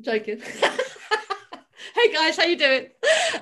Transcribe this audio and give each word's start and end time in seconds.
joking. 0.00 0.40
hey 1.94 2.12
guys, 2.12 2.36
how 2.36 2.44
you 2.44 2.56
doing? 2.56 2.86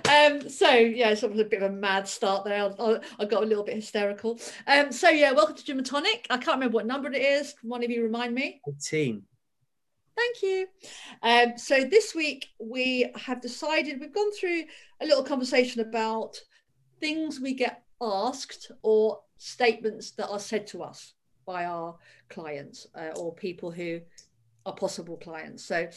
Um, 0.09 0.49
so 0.49 0.71
yeah, 0.71 1.11
it's 1.11 1.21
sort 1.21 1.33
of 1.33 1.39
a 1.39 1.45
bit 1.45 1.63
of 1.63 1.71
a 1.71 1.75
mad 1.75 2.09
start 2.09 2.45
there. 2.45 2.73
I, 2.79 2.99
I 3.19 3.25
got 3.27 3.43
a 3.43 3.47
little 3.47 3.65
bit 3.65 3.75
hysterical. 3.75 4.39
Um, 4.67 4.91
so 4.91 5.11
yeah, 5.11 5.33
welcome 5.33 5.57
to 5.57 5.65
Gym 5.65 5.79
and 5.79 5.87
Tonic. 5.87 6.27
I 6.31 6.39
can't 6.39 6.57
remember 6.57 6.77
what 6.77 6.87
number 6.87 7.13
it 7.13 7.21
is. 7.21 7.55
Can 7.61 7.69
one 7.69 7.85
of 7.85 7.91
you 7.91 8.03
remind 8.03 8.35
me? 8.35 8.61
18. 8.69 9.23
Thank 10.17 10.43
you. 10.43 10.67
Um, 11.23 11.59
so 11.59 11.85
this 11.85 12.15
week 12.15 12.47
we 12.59 13.11
have 13.17 13.43
decided 13.43 14.01
we've 14.01 14.15
gone 14.15 14.33
through 14.33 14.65
a 15.03 15.05
little 15.05 15.25
conversation 15.25 15.83
about 15.83 16.41
things 17.01 17.39
we 17.39 17.53
get 17.53 17.83
asked 18.01 18.71
or 18.83 19.21
statements 19.37 20.13
that 20.13 20.29
are 20.29 20.41
said 20.41 20.67
to 20.69 20.83
us 20.83 21.13
by 21.45 21.67
our 21.67 21.97
clients 22.31 22.87
uh, 22.95 23.11
or 23.17 23.35
people 23.35 23.71
who 23.71 24.01
possible 24.73 25.17
clients. 25.17 25.65
So, 25.65 25.89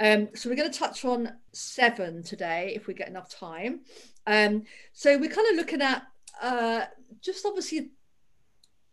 um, 0.00 0.28
so 0.34 0.48
we're 0.48 0.56
going 0.56 0.70
to 0.70 0.78
touch 0.78 1.04
on 1.04 1.32
seven 1.52 2.22
today 2.22 2.72
if 2.74 2.86
we 2.86 2.94
get 2.94 3.08
enough 3.08 3.30
time. 3.30 3.80
Um, 4.26 4.64
so 4.92 5.16
we're 5.18 5.30
kind 5.30 5.48
of 5.50 5.56
looking 5.56 5.82
at 5.82 6.02
uh, 6.42 6.84
just 7.20 7.46
obviously 7.46 7.90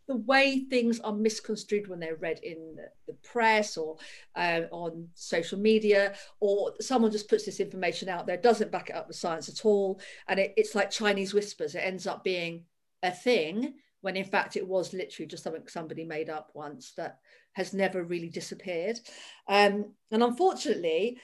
the 0.08 0.16
way 0.16 0.66
things 0.70 1.00
are 1.00 1.14
misconstrued 1.14 1.88
when 1.88 2.00
they're 2.00 2.16
read 2.16 2.40
in 2.44 2.78
the 3.08 3.14
press 3.24 3.76
or 3.76 3.98
uh, 4.36 4.62
on 4.72 5.08
social 5.16 5.58
media, 5.58 6.14
or 6.40 6.74
someone 6.80 7.12
just 7.12 7.30
puts 7.30 7.46
this 7.46 7.60
information 7.60 8.08
out 8.08 8.28
there, 8.28 8.38
doesn't 8.38 8.72
back 8.72 8.90
it 8.90 8.96
up 8.96 9.08
with 9.08 9.18
science 9.18 9.50
at 9.50 9.66
all, 9.66 10.00
and 10.28 10.40
it, 10.40 10.54
it's 10.58 10.76
like 10.76 10.92
Chinese 10.92 11.34
whispers. 11.34 11.76
It 11.76 11.80
ends 11.80 12.06
up 12.06 12.24
being 12.24 12.66
a 13.02 13.12
thing 13.12 13.74
when 14.02 14.16
in 14.16 14.26
fact 14.26 14.56
it 14.56 14.68
was 14.68 14.94
literally 14.94 15.28
just 15.28 15.44
something 15.44 15.68
somebody 15.68 16.04
made 16.04 16.30
up 16.30 16.52
once 16.54 16.94
that 16.98 17.20
has 17.54 17.74
never 17.74 18.04
really 18.04 18.30
disappeared. 18.30 19.00
Um, 19.48 19.94
and 20.12 20.24
unfortunately, 20.24 21.20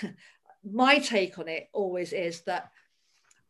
my 0.70 0.98
take 0.98 1.38
on 1.38 1.48
it 1.48 1.68
always 1.72 2.12
is 2.12 2.42
that 2.42 2.70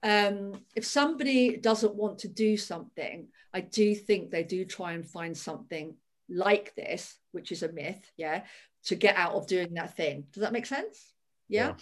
um, 0.02 0.52
if 0.76 0.84
somebody 0.84 1.56
doesn't 1.56 1.94
want 1.94 2.18
to 2.20 2.28
do 2.28 2.56
something, 2.56 3.28
I 3.52 3.60
do 3.60 3.94
think 3.94 4.30
they 4.30 4.44
do 4.44 4.64
try 4.64 4.92
and 4.92 5.06
find 5.06 5.36
something 5.36 5.94
like 6.28 6.74
this, 6.74 7.18
which 7.32 7.52
is 7.52 7.62
a 7.62 7.72
myth, 7.72 8.10
yeah, 8.16 8.44
to 8.84 8.94
get 8.94 9.16
out 9.16 9.34
of 9.34 9.46
doing 9.46 9.74
that 9.74 9.96
thing. 9.96 10.24
Does 10.32 10.42
that 10.42 10.52
make 10.52 10.66
sense? 10.66 11.12
Yeah. 11.48 11.74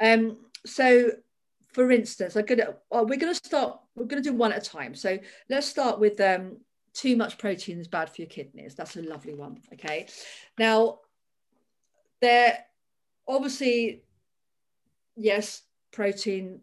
yeah. 0.00 0.12
Um, 0.12 0.38
so 0.64 1.10
for 1.76 1.92
instance, 1.92 2.36
I'm 2.36 2.46
gonna 2.46 2.74
we're 2.90 3.18
gonna 3.18 3.34
start, 3.34 3.78
we're 3.94 4.06
gonna 4.06 4.22
do 4.22 4.32
one 4.32 4.50
at 4.50 4.66
a 4.66 4.70
time. 4.70 4.94
So 4.94 5.18
let's 5.50 5.66
start 5.66 6.00
with 6.00 6.18
um 6.22 6.56
too 6.94 7.18
much 7.18 7.36
protein 7.36 7.78
is 7.78 7.86
bad 7.86 8.08
for 8.08 8.22
your 8.22 8.30
kidneys. 8.30 8.74
That's 8.74 8.96
a 8.96 9.02
lovely 9.02 9.34
one. 9.34 9.58
Okay. 9.74 10.06
Now, 10.58 11.00
there 12.22 12.64
obviously, 13.28 14.04
yes, 15.16 15.64
protein 15.92 16.62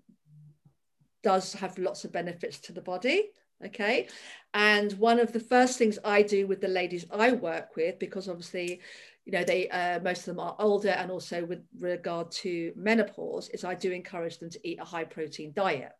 does 1.21 1.53
have 1.53 1.77
lots 1.77 2.05
of 2.05 2.11
benefits 2.11 2.57
to 2.61 2.73
the 2.73 2.81
body. 2.81 3.29
Okay. 3.63 4.07
And 4.55 4.93
one 4.93 5.19
of 5.19 5.31
the 5.31 5.39
first 5.39 5.77
things 5.77 5.99
I 6.03 6.23
do 6.23 6.47
with 6.47 6.59
the 6.59 6.67
ladies 6.67 7.05
I 7.11 7.33
work 7.33 7.75
with, 7.75 7.99
because 7.99 8.27
obviously, 8.27 8.81
you 9.25 9.31
know, 9.31 9.43
they 9.43 9.69
uh, 9.69 9.99
most 10.01 10.19
of 10.19 10.25
them 10.25 10.39
are 10.39 10.55
older, 10.59 10.89
and 10.89 11.09
also 11.09 11.45
with 11.45 11.63
regard 11.79 12.31
to 12.31 12.73
menopause, 12.75 13.49
is 13.49 13.63
I 13.63 13.73
do 13.73 13.91
encourage 13.91 14.39
them 14.39 14.49
to 14.49 14.67
eat 14.67 14.79
a 14.81 14.85
high 14.85 15.05
protein 15.05 15.53
diet. 15.55 15.93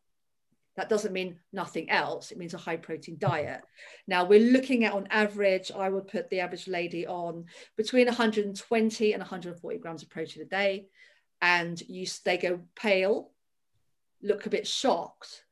That 0.76 0.90
doesn't 0.90 1.14
mean 1.14 1.40
nothing 1.54 1.90
else. 1.90 2.32
It 2.32 2.38
means 2.38 2.54
a 2.54 2.58
high 2.58 2.78
protein 2.78 3.18
diet. 3.20 3.62
Now 4.08 4.26
we're 4.26 4.52
looking 4.52 4.86
at 4.86 4.94
on 4.94 5.08
average, 5.12 5.72
I 5.72 5.88
would 5.90 6.08
put 6.08 6.30
the 6.30 6.40
average 6.40 6.68
lady 6.68 7.06
on 7.06 7.46
between 7.78 8.08
120 8.08 9.14
and 9.14 9.22
140 9.22 9.78
grams 9.78 10.02
of 10.02 10.10
protein 10.10 10.44
a 10.44 10.46
day. 10.46 10.88
And 11.42 11.80
you 11.88 12.08
they 12.26 12.38
go 12.38 12.60
pale, 12.76 13.32
look 14.22 14.46
a 14.46 14.50
bit 14.50 14.66
shocked. 14.66 15.44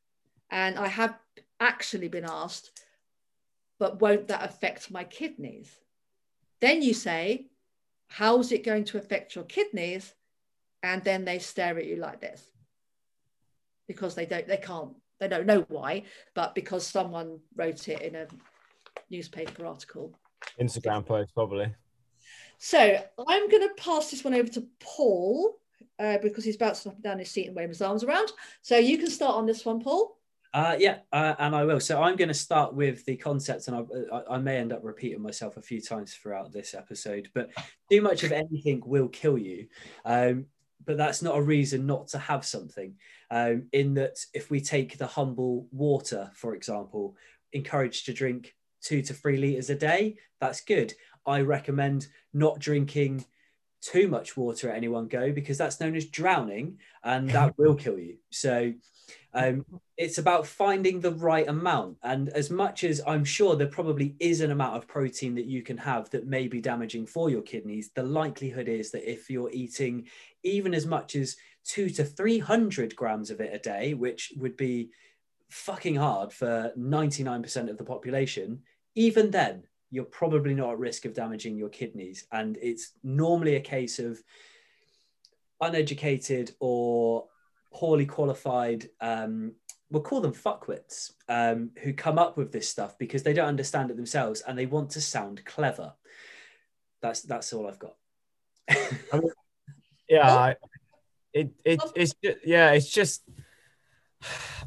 And 0.49 0.77
I 0.77 0.87
have 0.87 1.17
actually 1.59 2.07
been 2.07 2.25
asked, 2.27 2.81
but 3.77 4.01
won't 4.01 4.27
that 4.29 4.43
affect 4.43 4.89
my 4.89 5.03
kidneys? 5.03 5.77
Then 6.61 6.81
you 6.81 6.93
say, 6.93 7.50
how's 8.11 8.51
it 8.51 8.65
going 8.65 8.83
to 8.83 8.97
affect 8.97 9.35
your 9.35 9.45
kidneys? 9.45 10.13
And 10.83 11.03
then 11.03 11.25
they 11.25 11.39
stare 11.39 11.77
at 11.77 11.85
you 11.85 11.95
like 11.95 12.19
this 12.19 12.43
because 13.87 14.15
they 14.15 14.25
don't 14.25 14.47
they 14.47 14.57
can't 14.57 14.93
they 15.19 15.27
don't 15.27 15.45
know 15.45 15.65
why, 15.69 16.03
but 16.33 16.55
because 16.55 16.85
someone 16.85 17.39
wrote 17.55 17.87
it 17.87 18.01
in 18.01 18.15
a 18.15 18.27
newspaper 19.09 19.65
article. 19.65 20.17
Instagram 20.59 21.05
post, 21.05 21.33
probably. 21.33 21.73
So 22.57 22.79
I'm 23.27 23.49
going 23.49 23.67
to 23.67 23.73
pass 23.77 24.09
this 24.09 24.23
one 24.23 24.33
over 24.33 24.49
to 24.49 24.67
Paul 24.79 25.59
uh, 25.99 26.17
because 26.21 26.43
he's 26.43 26.55
about 26.55 26.73
to 26.73 26.81
stop 26.81 27.01
down 27.01 27.19
his 27.19 27.29
seat 27.29 27.47
and 27.47 27.55
wave 27.55 27.69
his 27.69 27.81
arms 27.81 28.03
around. 28.03 28.31
So 28.63 28.77
you 28.77 28.97
can 28.97 29.09
start 29.11 29.35
on 29.35 29.45
this 29.45 29.63
one, 29.63 29.79
Paul. 29.79 30.17
Uh, 30.53 30.75
yeah, 30.77 30.97
uh, 31.13 31.35
and 31.39 31.55
I 31.55 31.63
will. 31.63 31.79
So 31.79 32.01
I'm 32.01 32.17
going 32.17 32.27
to 32.27 32.33
start 32.33 32.73
with 32.73 33.05
the 33.05 33.15
concept, 33.15 33.67
and 33.67 33.87
I, 34.11 34.21
I, 34.31 34.37
may 34.37 34.57
end 34.57 34.73
up 34.73 34.81
repeating 34.83 35.21
myself 35.21 35.55
a 35.55 35.61
few 35.61 35.79
times 35.79 36.13
throughout 36.13 36.51
this 36.51 36.73
episode. 36.73 37.29
But 37.33 37.51
too 37.89 38.01
much 38.01 38.23
of 38.23 38.33
anything 38.33 38.81
will 38.85 39.07
kill 39.07 39.37
you. 39.37 39.67
Um, 40.03 40.47
but 40.85 40.97
that's 40.97 41.21
not 41.21 41.37
a 41.37 41.41
reason 41.41 41.85
not 41.85 42.09
to 42.09 42.17
have 42.17 42.45
something. 42.45 42.95
Um, 43.29 43.67
in 43.71 43.93
that, 43.93 44.17
if 44.33 44.51
we 44.51 44.59
take 44.59 44.97
the 44.97 45.07
humble 45.07 45.67
water, 45.71 46.31
for 46.35 46.53
example, 46.53 47.15
encouraged 47.53 48.05
to 48.07 48.13
drink 48.13 48.53
two 48.81 49.01
to 49.03 49.13
three 49.13 49.37
liters 49.37 49.69
a 49.69 49.75
day, 49.75 50.17
that's 50.41 50.61
good. 50.61 50.93
I 51.25 51.41
recommend 51.41 52.07
not 52.33 52.59
drinking 52.59 53.25
too 53.81 54.07
much 54.07 54.37
water 54.37 54.69
at 54.69 54.77
any 54.77 54.87
one 54.87 55.07
go 55.07 55.31
because 55.31 55.57
that's 55.57 55.79
known 55.79 55.95
as 55.95 56.05
drowning 56.05 56.77
and 57.03 57.29
that 57.29 57.53
will 57.57 57.75
kill 57.75 57.97
you. 57.97 58.17
So 58.31 58.73
um, 59.33 59.65
it's 59.97 60.17
about 60.17 60.45
finding 60.45 60.99
the 60.99 61.11
right 61.11 61.47
amount. 61.47 61.97
And 62.03 62.29
as 62.29 62.49
much 62.49 62.83
as 62.83 63.01
I'm 63.07 63.23
sure 63.23 63.55
there 63.55 63.67
probably 63.67 64.15
is 64.19 64.41
an 64.41 64.51
amount 64.51 64.75
of 64.75 64.87
protein 64.87 65.35
that 65.35 65.45
you 65.45 65.61
can 65.61 65.77
have 65.77 66.09
that 66.09 66.27
may 66.27 66.47
be 66.47 66.59
damaging 66.59 67.05
for 67.05 67.29
your 67.29 67.41
kidneys, 67.41 67.91
the 67.95 68.03
likelihood 68.03 68.67
is 68.67 68.91
that 68.91 69.09
if 69.09 69.29
you're 69.29 69.51
eating 69.51 70.07
even 70.43 70.73
as 70.73 70.85
much 70.85 71.15
as 71.15 71.37
two 71.63 71.89
to 71.89 72.03
300 72.03 72.95
grams 72.95 73.29
of 73.29 73.39
it 73.39 73.53
a 73.53 73.59
day, 73.59 73.93
which 73.93 74.33
would 74.37 74.57
be 74.57 74.89
fucking 75.49 75.95
hard 75.95 76.33
for 76.33 76.71
99% 76.77 77.69
of 77.69 77.77
the 77.77 77.83
population, 77.83 78.61
even 78.95 79.31
then, 79.31 79.63
you're 79.91 80.05
probably 80.05 80.53
not 80.53 80.71
at 80.71 80.79
risk 80.79 81.05
of 81.05 81.13
damaging 81.13 81.57
your 81.57 81.69
kidneys. 81.69 82.25
And 82.31 82.57
it's 82.61 82.93
normally 83.03 83.55
a 83.55 83.61
case 83.61 83.99
of 83.99 84.21
uneducated 85.59 86.53
or 86.59 87.25
poorly 87.73 88.05
qualified 88.05 88.89
um, 88.99 89.53
we'll 89.91 90.01
call 90.01 90.21
them 90.21 90.33
fuckwits 90.33 91.11
um, 91.27 91.71
who 91.83 91.93
come 91.93 92.17
up 92.17 92.37
with 92.37 92.51
this 92.51 92.67
stuff 92.67 92.97
because 92.97 93.23
they 93.23 93.33
don't 93.33 93.47
understand 93.47 93.91
it 93.91 93.97
themselves 93.97 94.41
and 94.41 94.57
they 94.57 94.65
want 94.65 94.89
to 94.91 95.01
sound 95.01 95.43
clever. 95.45 95.93
That's 97.01 97.21
that's 97.21 97.51
all 97.53 97.67
i've 97.67 97.79
got. 97.79 97.95
Yeah 100.09 100.35
I, 100.35 100.55
it, 101.31 101.51
it 101.63 101.81
it's 101.95 102.13
just, 102.21 102.37
yeah 102.43 102.71
it's 102.71 102.89
just 102.89 103.23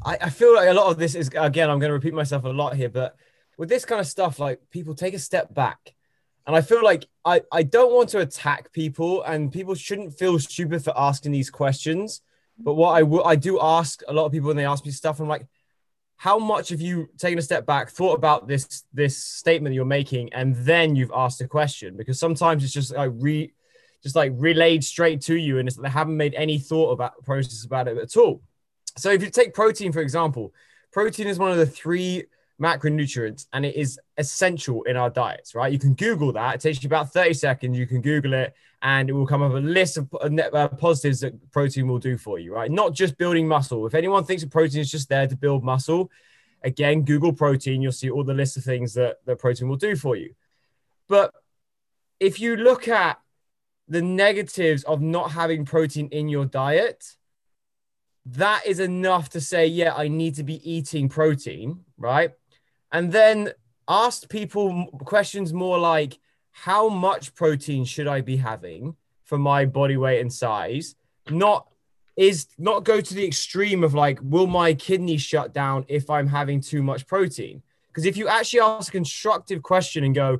I, 0.03 0.17
I 0.19 0.29
feel 0.31 0.55
like 0.55 0.67
a 0.67 0.73
lot 0.73 0.89
of 0.89 0.97
this 0.97 1.13
is 1.13 1.29
again 1.37 1.69
i'm 1.69 1.77
going 1.77 1.89
to 1.89 1.93
repeat 1.93 2.15
myself 2.15 2.45
a 2.45 2.49
lot 2.49 2.75
here 2.75 2.89
but 2.89 3.15
with 3.59 3.69
this 3.69 3.85
kind 3.85 4.01
of 4.01 4.07
stuff 4.07 4.39
like 4.39 4.59
people 4.71 4.95
take 4.95 5.13
a 5.13 5.19
step 5.19 5.53
back. 5.53 5.93
And 6.47 6.55
i 6.55 6.61
feel 6.61 6.83
like 6.83 7.05
i 7.23 7.41
i 7.51 7.61
don't 7.61 7.93
want 7.93 8.09
to 8.09 8.19
attack 8.19 8.73
people 8.73 9.21
and 9.21 9.51
people 9.51 9.75
shouldn't 9.75 10.17
feel 10.17 10.39
stupid 10.39 10.83
for 10.83 10.93
asking 10.97 11.31
these 11.31 11.51
questions 11.51 12.21
but 12.57 12.73
what 12.75 12.91
I 12.91 13.03
will, 13.03 13.25
I 13.25 13.35
do 13.35 13.59
ask 13.61 14.01
a 14.07 14.13
lot 14.13 14.25
of 14.25 14.31
people 14.31 14.47
when 14.47 14.57
they 14.57 14.65
ask 14.65 14.85
me 14.85 14.91
stuff, 14.91 15.19
I'm 15.19 15.27
like, 15.27 15.45
how 16.17 16.39
much 16.39 16.69
have 16.69 16.79
you 16.79 17.09
taken 17.17 17.37
a 17.37 17.41
step 17.41 17.65
back, 17.65 17.89
thought 17.89 18.13
about 18.13 18.47
this 18.47 18.83
this 18.93 19.21
statement 19.21 19.75
you're 19.75 19.85
making, 19.85 20.31
and 20.33 20.55
then 20.55 20.95
you've 20.95 21.11
asked 21.13 21.41
a 21.41 21.47
question? 21.47 21.97
Because 21.97 22.19
sometimes 22.19 22.63
it's 22.63 22.73
just 22.73 22.95
like 22.95 23.11
re, 23.15 23.53
just 24.01 24.15
like 24.15 24.31
relayed 24.35 24.83
straight 24.83 25.21
to 25.21 25.35
you, 25.35 25.59
and 25.59 25.67
it's, 25.67 25.77
they 25.77 25.89
haven't 25.89 26.15
made 26.15 26.33
any 26.35 26.57
thought 26.57 26.91
about 26.91 27.23
process 27.25 27.65
about 27.65 27.87
it 27.87 27.97
at 27.97 28.15
all. 28.15 28.41
So 28.97 29.11
if 29.11 29.21
you 29.21 29.29
take 29.29 29.53
protein 29.53 29.91
for 29.91 29.99
example, 29.99 30.53
protein 30.93 31.27
is 31.27 31.37
one 31.37 31.51
of 31.51 31.57
the 31.57 31.65
three 31.65 32.23
macronutrients 32.61 33.47
and 33.53 33.65
it 33.65 33.75
is 33.75 33.99
essential 34.17 34.83
in 34.83 34.95
our 34.95 35.09
diets, 35.09 35.55
right? 35.55 35.71
You 35.71 35.79
can 35.79 35.93
Google 35.93 36.31
that. 36.33 36.55
It 36.55 36.61
takes 36.61 36.81
you 36.81 36.87
about 36.87 37.11
30 37.11 37.33
seconds. 37.33 37.77
You 37.77 37.87
can 37.87 38.01
Google 38.01 38.33
it 38.33 38.53
and 38.81 39.09
it 39.09 39.13
will 39.13 39.27
come 39.27 39.41
up 39.41 39.51
a 39.51 39.55
list 39.55 39.97
of 39.97 40.07
uh, 40.13 40.29
uh, 40.53 40.67
positives 40.69 41.19
that 41.19 41.51
protein 41.51 41.87
will 41.87 41.99
do 41.99 42.17
for 42.17 42.39
you, 42.39 42.53
right? 42.53 42.71
Not 42.71 42.93
just 42.93 43.17
building 43.17 43.47
muscle. 43.47 43.85
If 43.85 43.93
anyone 43.93 44.23
thinks 44.23 44.43
that 44.43 44.51
protein 44.51 44.81
is 44.81 44.91
just 44.91 45.09
there 45.09 45.27
to 45.27 45.35
build 45.35 45.63
muscle, 45.63 46.09
again, 46.63 47.03
Google 47.03 47.33
protein, 47.33 47.81
you'll 47.81 47.91
see 47.91 48.09
all 48.09 48.23
the 48.23 48.33
list 48.33 48.57
of 48.57 48.63
things 48.63 48.93
that, 48.93 49.17
that 49.25 49.39
protein 49.39 49.67
will 49.67 49.75
do 49.75 49.95
for 49.95 50.15
you. 50.15 50.33
But 51.07 51.33
if 52.19 52.39
you 52.39 52.55
look 52.55 52.87
at 52.87 53.19
the 53.87 54.01
negatives 54.01 54.83
of 54.83 55.01
not 55.01 55.31
having 55.31 55.65
protein 55.65 56.07
in 56.09 56.29
your 56.29 56.45
diet, 56.45 57.15
that 58.25 58.65
is 58.65 58.79
enough 58.79 59.29
to 59.29 59.41
say, 59.41 59.67
yeah, 59.67 59.93
I 59.93 60.07
need 60.07 60.35
to 60.35 60.43
be 60.43 60.69
eating 60.69 61.09
protein, 61.09 61.81
right? 61.97 62.31
And 62.91 63.11
then 63.11 63.51
asked 63.87 64.29
people 64.29 64.87
questions 65.05 65.53
more 65.53 65.77
like 65.77 66.19
how 66.51 66.89
much 66.89 67.35
protein 67.35 67.85
should 67.85 68.07
I 68.07 68.21
be 68.21 68.37
having? 68.37 68.95
for 69.25 69.37
my 69.37 69.65
body 69.65 69.97
weight 69.97 70.21
and 70.21 70.31
size, 70.31 70.95
not 71.29 71.67
is 72.15 72.47
not 72.57 72.85
go 72.85 73.01
to 73.01 73.13
the 73.13 73.25
extreme 73.25 73.83
of 73.83 73.93
like, 73.93 74.19
will 74.21 74.47
my 74.47 74.73
kidney 74.73 75.17
shut 75.17 75.53
down 75.53 75.83
if 75.89 76.09
I'm 76.09 76.27
having 76.27 76.61
too 76.61 76.81
much 76.81 77.05
protein? 77.07 77.61
Because 77.87 78.05
if 78.05 78.15
you 78.15 78.29
actually 78.29 78.61
ask 78.61 78.87
a 78.89 78.91
constructive 78.91 79.61
question 79.61 80.05
and 80.05 80.15
go, 80.15 80.39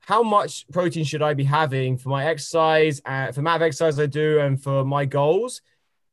how 0.00 0.22
much 0.22 0.68
protein 0.72 1.04
should 1.04 1.22
I 1.22 1.32
be 1.32 1.44
having 1.44 1.96
for 1.96 2.10
my 2.10 2.26
exercise, 2.26 3.00
uh, 3.06 3.32
for 3.32 3.40
amount 3.40 3.62
of 3.62 3.66
exercise 3.66 3.98
I 3.98 4.06
do, 4.06 4.40
and 4.40 4.62
for 4.62 4.84
my 4.84 5.06
goals? 5.06 5.62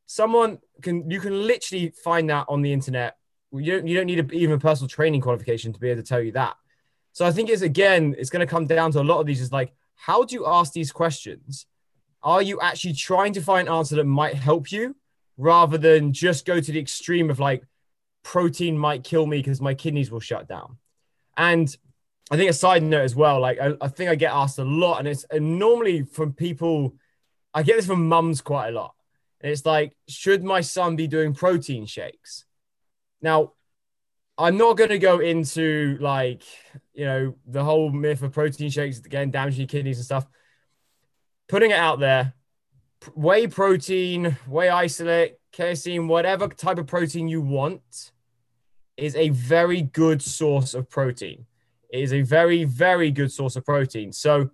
Someone 0.05 0.59
can 0.81 1.09
you 1.09 1.19
can 1.19 1.47
literally 1.47 1.93
find 2.03 2.29
that 2.29 2.45
on 2.47 2.61
the 2.61 2.71
internet. 2.71 3.17
You 3.53 3.73
don't 3.73 3.87
you 3.87 3.95
don't 3.95 4.07
need 4.07 4.19
a, 4.19 4.31
even 4.31 4.55
a 4.55 4.59
personal 4.59 4.89
training 4.89 5.21
qualification 5.21 5.73
to 5.73 5.79
be 5.79 5.89
able 5.89 6.01
to 6.01 6.07
tell 6.07 6.21
you 6.21 6.31
that. 6.33 6.55
So 7.11 7.25
I 7.25 7.31
think 7.31 7.49
it's 7.49 7.61
again, 7.61 8.15
it's 8.17 8.29
going 8.29 8.45
to 8.45 8.49
come 8.49 8.65
down 8.65 8.91
to 8.93 9.01
a 9.01 9.03
lot 9.03 9.19
of 9.19 9.27
these 9.27 9.41
is 9.41 9.51
like, 9.51 9.73
how 9.95 10.23
do 10.23 10.35
you 10.35 10.47
ask 10.47 10.73
these 10.73 10.91
questions? 10.91 11.67
Are 12.23 12.41
you 12.41 12.59
actually 12.61 12.93
trying 12.93 13.33
to 13.33 13.41
find 13.41 13.67
an 13.67 13.73
answer 13.73 13.95
that 13.97 14.05
might 14.05 14.35
help 14.35 14.71
you 14.71 14.95
rather 15.37 15.77
than 15.77 16.13
just 16.13 16.45
go 16.45 16.59
to 16.59 16.71
the 16.71 16.79
extreme 16.79 17.29
of 17.29 17.39
like 17.39 17.63
protein 18.23 18.77
might 18.77 19.03
kill 19.03 19.25
me 19.25 19.37
because 19.37 19.61
my 19.61 19.73
kidneys 19.73 20.09
will 20.09 20.19
shut 20.19 20.47
down? 20.47 20.77
And 21.37 21.75
I 22.31 22.37
think 22.37 22.49
a 22.49 22.53
side 22.53 22.81
note 22.81 23.03
as 23.03 23.15
well, 23.15 23.39
like 23.39 23.59
I, 23.59 23.73
I 23.81 23.87
think 23.89 24.09
I 24.09 24.15
get 24.15 24.33
asked 24.33 24.57
a 24.57 24.63
lot, 24.63 24.99
and 24.99 25.07
it's 25.07 25.25
and 25.25 25.59
normally 25.59 26.03
from 26.03 26.33
people, 26.33 26.95
I 27.53 27.61
get 27.61 27.75
this 27.75 27.85
from 27.85 28.07
mums 28.07 28.41
quite 28.41 28.69
a 28.69 28.71
lot. 28.71 28.95
And 29.41 29.51
it's 29.51 29.65
like, 29.65 29.93
should 30.07 30.43
my 30.43 30.61
son 30.61 30.95
be 30.95 31.05
doing 31.05 31.33
protein 31.33 31.85
shakes? 31.85 32.45
Now, 33.23 33.53
I'm 34.37 34.57
not 34.57 34.77
going 34.77 34.89
to 34.89 34.99
go 34.99 35.19
into 35.19 35.97
like, 36.01 36.43
you 36.93 37.05
know, 37.05 37.35
the 37.47 37.63
whole 37.63 37.89
myth 37.89 38.21
of 38.21 38.33
protein 38.33 38.69
shakes 38.69 38.99
again 38.99 39.31
damaging 39.31 39.61
your 39.61 39.67
kidneys 39.67 39.97
and 39.97 40.05
stuff. 40.05 40.27
Putting 41.47 41.71
it 41.71 41.77
out 41.77 41.99
there, 41.99 42.33
whey 43.15 43.47
protein, 43.47 44.37
whey 44.47 44.69
isolate, 44.69 45.37
casein, 45.51 46.07
whatever 46.07 46.47
type 46.47 46.77
of 46.77 46.87
protein 46.87 47.27
you 47.27 47.41
want 47.41 48.11
is 48.97 49.15
a 49.15 49.29
very 49.29 49.81
good 49.81 50.21
source 50.21 50.73
of 50.73 50.89
protein. 50.89 51.45
It 51.89 52.01
is 52.01 52.13
a 52.13 52.21
very, 52.21 52.65
very 52.65 53.09
good 53.11 53.31
source 53.31 53.55
of 53.55 53.65
protein. 53.65 54.11
So 54.11 54.49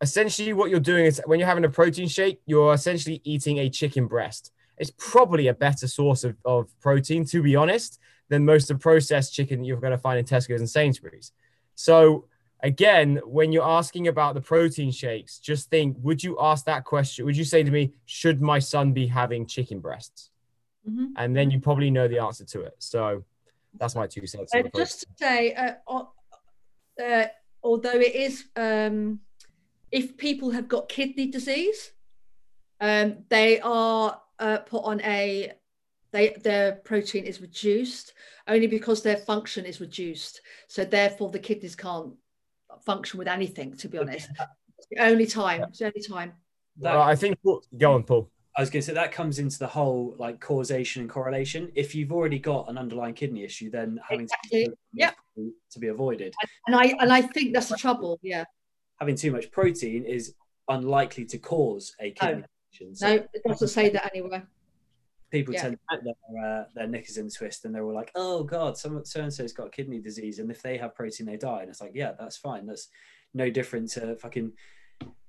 essentially 0.00 0.52
what 0.52 0.70
you're 0.70 0.80
doing 0.80 1.06
is 1.06 1.20
when 1.26 1.38
you're 1.38 1.48
having 1.48 1.64
a 1.64 1.70
protein 1.70 2.08
shake, 2.08 2.40
you're 2.46 2.74
essentially 2.74 3.20
eating 3.24 3.58
a 3.58 3.70
chicken 3.70 4.06
breast. 4.06 4.52
It's 4.78 4.92
probably 4.96 5.48
a 5.48 5.54
better 5.54 5.88
source 5.88 6.22
of, 6.22 6.36
of 6.44 6.68
protein, 6.80 7.24
to 7.26 7.42
be 7.42 7.56
honest 7.56 7.98
than 8.32 8.46
most 8.46 8.70
of 8.70 8.78
the 8.78 8.82
processed 8.82 9.34
chicken 9.34 9.62
you're 9.62 9.76
going 9.76 9.90
to 9.90 9.98
find 9.98 10.18
in 10.18 10.24
Tesco's 10.24 10.62
and 10.62 10.70
Sainsbury's. 10.70 11.32
So 11.74 12.24
again, 12.62 13.20
when 13.26 13.52
you're 13.52 13.68
asking 13.68 14.08
about 14.08 14.34
the 14.34 14.40
protein 14.40 14.90
shakes, 14.90 15.38
just 15.38 15.68
think: 15.68 15.98
Would 16.00 16.24
you 16.24 16.38
ask 16.40 16.64
that 16.64 16.84
question? 16.84 17.26
Would 17.26 17.36
you 17.36 17.44
say 17.44 17.62
to 17.62 17.70
me, 17.70 17.92
"Should 18.06 18.40
my 18.40 18.58
son 18.58 18.94
be 18.94 19.06
having 19.06 19.46
chicken 19.46 19.80
breasts?" 19.80 20.30
Mm-hmm. 20.88 21.08
And 21.18 21.36
then 21.36 21.50
you 21.50 21.60
probably 21.60 21.90
know 21.90 22.08
the 22.08 22.20
answer 22.20 22.46
to 22.46 22.62
it. 22.62 22.74
So 22.78 23.22
that's 23.78 23.94
my 23.94 24.06
two 24.06 24.26
cents. 24.26 24.54
Uh, 24.54 24.62
just 24.74 25.00
to 25.00 25.06
say, 25.18 25.52
uh, 25.52 26.04
uh, 27.04 27.26
although 27.62 28.00
it 28.00 28.14
is, 28.14 28.46
um, 28.56 29.20
if 29.90 30.16
people 30.16 30.50
have 30.52 30.68
got 30.68 30.88
kidney 30.88 31.26
disease, 31.26 31.92
um, 32.80 33.24
they 33.28 33.60
are 33.60 34.22
uh, 34.38 34.58
put 34.58 34.84
on 34.84 35.02
a 35.02 35.52
they 36.12 36.36
their 36.42 36.72
protein 36.72 37.24
is 37.24 37.40
reduced 37.40 38.12
only 38.46 38.66
because 38.66 39.02
their 39.02 39.16
function 39.16 39.64
is 39.64 39.80
reduced. 39.80 40.40
So 40.68 40.84
therefore, 40.84 41.30
the 41.30 41.38
kidneys 41.38 41.74
can't 41.74 42.12
function 42.84 43.18
with 43.18 43.28
anything. 43.28 43.76
To 43.76 43.88
be 43.88 43.98
honest, 43.98 44.28
it's 44.78 44.88
the 44.90 44.98
only 44.98 45.26
time. 45.26 45.62
It's 45.62 45.78
the 45.78 45.86
only 45.86 46.02
time. 46.02 46.32
That, 46.78 46.94
well, 46.94 47.02
I 47.02 47.14
think. 47.14 47.38
Go 47.76 47.92
on, 47.94 48.04
Paul. 48.04 48.30
I 48.54 48.60
was 48.60 48.68
going 48.68 48.82
to 48.82 48.86
say 48.86 48.92
that 48.92 49.12
comes 49.12 49.38
into 49.38 49.58
the 49.58 49.66
whole 49.66 50.14
like 50.18 50.38
causation 50.38 51.00
and 51.00 51.10
correlation. 51.10 51.72
If 51.74 51.94
you've 51.94 52.12
already 52.12 52.38
got 52.38 52.68
an 52.68 52.76
underlying 52.76 53.14
kidney 53.14 53.44
issue, 53.44 53.70
then 53.70 53.98
having 54.06 54.24
exactly. 54.24 54.66
to, 54.66 54.76
yeah. 54.92 55.12
to 55.70 55.78
be 55.78 55.88
avoided. 55.88 56.34
And 56.66 56.76
I 56.76 56.94
and 57.00 57.10
I 57.10 57.22
think 57.22 57.54
that's 57.54 57.70
the 57.70 57.76
trouble. 57.76 58.18
Yeah, 58.22 58.44
having 59.00 59.16
too 59.16 59.32
much 59.32 59.50
protein 59.50 60.04
is 60.04 60.34
unlikely 60.68 61.24
to 61.26 61.38
cause 61.38 61.94
a 61.98 62.10
kidney 62.10 62.44
no. 62.80 62.92
So 62.92 63.06
no, 63.06 63.14
it 63.32 63.42
doesn't 63.46 63.68
say 63.68 63.88
that 63.90 64.10
anywhere 64.14 64.46
people 65.32 65.54
yeah. 65.54 65.62
tend 65.62 65.78
to 65.78 65.96
put 65.96 66.04
their, 66.04 66.44
uh, 66.44 66.64
their 66.74 66.86
knickers 66.86 67.16
in 67.16 67.26
a 67.26 67.30
twist 67.30 67.64
and 67.64 67.74
they're 67.74 67.84
all 67.84 67.94
like, 67.94 68.12
oh 68.14 68.44
God, 68.44 68.76
someone 68.76 69.04
so 69.04 69.22
and 69.22 69.32
so's 69.32 69.52
got 69.52 69.72
kidney 69.72 69.98
disease. 69.98 70.38
And 70.38 70.50
if 70.50 70.62
they 70.62 70.76
have 70.76 70.94
protein, 70.94 71.26
they 71.26 71.38
die. 71.38 71.62
And 71.62 71.70
it's 71.70 71.80
like, 71.80 71.92
yeah, 71.94 72.12
that's 72.18 72.36
fine. 72.36 72.66
That's 72.66 72.88
no 73.34 73.50
different 73.50 73.90
to 73.92 74.14
fucking 74.16 74.52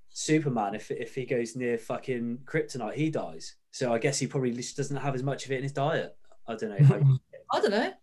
Superman. 0.10 0.76
If, 0.76 0.92
if 0.92 1.16
he 1.16 1.26
goes 1.26 1.56
near 1.56 1.78
fucking 1.78 2.40
kryptonite, 2.46 2.96
he 2.96 3.10
dies. 3.10 3.56
So 3.72 3.94
I 3.94 3.98
guess 3.98 4.20
he 4.20 4.28
probably 4.28 4.52
just 4.52 4.78
doesn't 4.78 4.98
have 4.98 5.16
as 5.16 5.24
much 5.24 5.46
of 5.46 5.52
it 5.52 5.58
in 5.58 5.64
his 5.64 5.72
diet. 5.72 6.16
I 6.48 6.56
don't 6.56 6.70
know. 6.70 7.18
I 7.54 7.60
don't 7.62 7.72
know. 7.72 7.94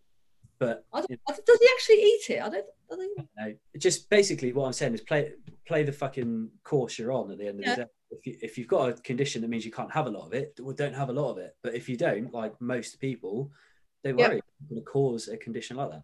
But 0.59 0.85
I 0.93 1.01
don't, 1.01 1.47
does 1.47 1.59
he 1.59 1.69
actually 1.75 2.03
eat 2.03 2.31
it? 2.31 2.43
I 2.43 2.49
don't. 2.49 2.67
I 2.93 2.97
don't 2.97 3.29
know. 3.39 3.55
Just 3.79 4.11
basically, 4.11 4.53
what 4.53 4.67
I'm 4.67 4.73
saying 4.75 4.93
is 4.93 5.01
play 5.01 5.33
play 5.67 5.85
the 5.85 5.93
fucking 5.93 6.51
course 6.65 6.99
you're 6.99 7.13
on 7.13 7.31
at 7.31 7.39
the 7.39 7.47
end 7.47 7.61
of 7.61 7.65
the 7.65 7.77
day 7.77 7.89
if, 8.11 8.27
you, 8.27 8.37
if 8.43 8.59
you've 8.59 8.69
got 8.69 8.89
a 8.89 8.93
condition 8.95 9.43
that 9.43 9.49
means 9.49 9.65
you 9.65 9.73
can't 9.73 9.93
have 9.93 10.07
a 10.07 10.11
lot 10.11 10.27
of 10.27 10.33
it, 10.33 10.59
well, 10.61 10.75
don't 10.75 10.95
have 10.95 11.09
a 11.09 11.13
lot 11.13 11.31
of 11.31 11.39
it. 11.39 11.57
But 11.63 11.75
if 11.75 11.89
you 11.89 11.97
don't, 11.97 12.33
like 12.33 12.61
most 12.61 13.01
people, 13.01 13.51
they 14.03 14.13
worry 14.13 14.37
yep. 14.37 14.45
going 14.69 14.81
to 14.81 14.85
cause 14.85 15.29
a 15.29 15.37
condition 15.37 15.77
like 15.77 15.91
that. 15.91 16.03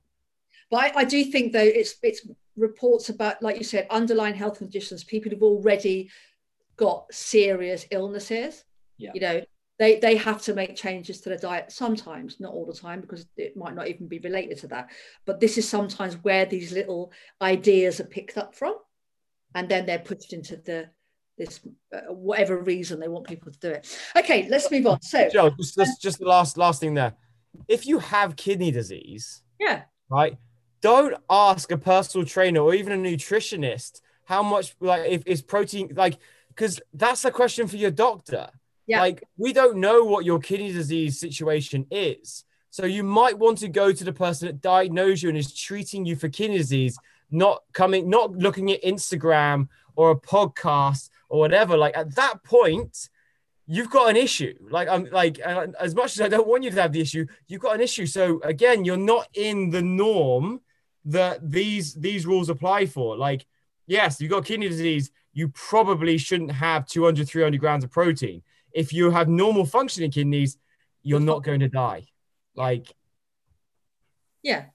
But 0.71 0.97
I, 0.97 1.01
I, 1.01 1.05
do 1.05 1.25
think 1.25 1.53
though 1.53 1.61
it's 1.61 1.97
it's 2.03 2.27
reports 2.57 3.09
about, 3.09 3.43
like 3.43 3.57
you 3.57 3.65
said, 3.65 3.87
underlying 3.91 4.35
health 4.35 4.59
conditions, 4.59 5.05
people 5.05 5.31
who've 5.31 5.43
already 5.43 6.11
got 6.77 7.07
serious 7.13 7.87
illnesses. 7.91 8.65
Yeah. 8.99 9.11
You 9.15 9.21
know, 9.21 9.43
they 9.79 9.99
they 10.01 10.17
have 10.17 10.43
to 10.43 10.55
make 10.55 10.75
changes 10.75 11.21
to 11.21 11.29
their 11.29 11.39
diet 11.39 11.71
sometimes, 11.71 12.41
not 12.41 12.53
all 12.53 12.67
the 12.67 12.73
time, 12.73 13.01
because 13.01 13.27
it 13.37 13.57
might 13.57 13.75
not 13.75 13.89
even 13.89 14.09
be 14.09 14.19
related 14.19 14.59
to 14.59 14.69
that. 14.69 14.91
But 15.25 15.39
this 15.39 15.59
is 15.59 15.69
sometimes 15.69 16.15
where 16.23 16.47
these 16.47 16.73
little 16.73 17.13
ideas 17.41 18.01
are 18.01 18.05
picked 18.05 18.39
up 18.39 18.55
from, 18.55 18.77
and 19.55 19.69
then 19.69 19.87
they're 19.87 19.99
pushed 19.99 20.33
into 20.33 20.57
the 20.57 20.89
this 21.37 21.61
uh, 21.95 22.13
whatever 22.13 22.59
reason 22.59 23.01
they 23.01 23.09
want 23.09 23.27
people 23.27 23.53
to 23.53 23.59
do 23.59 23.71
it. 23.71 23.99
Okay, 24.17 24.49
let's 24.49 24.71
move 24.71 24.87
on. 24.87 25.01
So, 25.03 25.29
Joe, 25.29 25.51
just, 25.51 25.77
just 25.77 26.03
just 26.03 26.19
the 26.19 26.27
last 26.27 26.57
last 26.57 26.81
thing 26.81 26.95
there. 26.95 27.15
If 27.69 27.87
you 27.87 27.99
have 27.99 28.37
kidney 28.37 28.71
disease, 28.71 29.43
yeah, 29.61 29.83
right, 30.09 30.37
don't 30.81 31.15
ask 31.31 31.71
a 31.71 31.79
personal 31.79 32.27
trainer 32.27 32.61
or 32.61 32.75
even 32.75 32.93
a 32.93 32.97
nutritionist 32.97 34.01
how 34.25 34.43
much 34.43 34.75
like 34.81 35.09
if 35.09 35.27
is 35.27 35.41
protein 35.41 35.93
like 35.97 36.19
because 36.49 36.81
that's 36.95 37.25
a 37.25 37.31
question 37.31 37.67
for 37.67 37.77
your 37.77 37.91
doctor. 37.91 38.49
Yeah. 38.87 39.01
Like 39.01 39.25
we 39.37 39.53
don't 39.53 39.79
know 39.79 40.05
what 40.05 40.25
your 40.25 40.39
kidney 40.39 40.73
disease 40.73 41.19
situation 41.19 41.87
is. 41.91 42.45
So 42.71 42.85
you 42.85 43.03
might 43.03 43.39
want 43.39 43.59
to 43.59 43.69
go 43.69 43.93
to 43.93 44.05
the 44.05 44.13
person 44.13 44.47
that 44.47 44.61
diagnosed 44.61 45.23
you 45.23 45.29
and 45.29 45.39
is 45.39 45.55
treating 45.55 46.05
you 46.05 46.15
for 46.15 46.29
kidney 46.29 46.59
disease, 46.59 46.99
not 47.31 47.63
coming, 47.73 48.09
not 48.11 48.33
looking 48.33 48.71
at 48.71 48.83
Instagram 48.83 49.69
or 49.97 50.11
a 50.11 50.17
podcast 50.17 51.11
or 51.29 51.41
whatever, 51.41 51.77
like 51.77 51.97
at 51.97 52.15
that 52.17 52.43
point, 52.45 53.09
you've 53.67 53.91
got 53.91 54.11
an 54.11 54.17
issue. 54.17 54.55
Like 54.71 54.89
I'm 54.89 55.07
like 55.11 55.41
uh, 55.45 55.69
as 55.79 55.95
much 55.95 56.13
as 56.13 56.21
I 56.21 56.29
don't 56.29 56.47
want 56.47 56.65
you 56.65 56.71
to 56.71 56.83
have 56.83 56.93
the 56.93 57.01
issue, 57.01 57.27
you've 57.49 57.61
got 57.61 57.75
an 57.75 57.81
issue. 57.81 58.07
So 58.07 58.41
again, 58.43 58.85
you're 58.85 58.97
not 58.97 59.29
in 59.35 59.71
the 59.71 59.83
norm 59.83 60.61
that 61.07 61.51
these 61.51 61.95
these 61.95 62.27
rules 62.27 62.49
apply 62.49 62.87
for. 62.87 63.17
Like, 63.17 63.47
yes, 63.87 64.21
you've 64.21 64.31
got 64.31 64.45
kidney 64.45 64.69
disease, 64.69 65.11
you 65.33 65.49
probably 65.49 66.19
shouldn't 66.19 66.53
have 66.53 66.87
200, 66.87 67.29
300 67.29 67.61
grams 67.61 67.85
of 67.85 67.91
protein. 67.91 68.43
If 68.73 68.93
you 68.93 69.11
have 69.11 69.29
normal 69.29 69.65
functioning 69.65 70.11
kidneys, 70.11 70.59
you're 71.03 71.21
not 71.21 71.43
going 71.43 71.61
to 71.61 71.69
die. 71.69 72.07
Like, 72.55 72.93
yeah. 74.43 74.67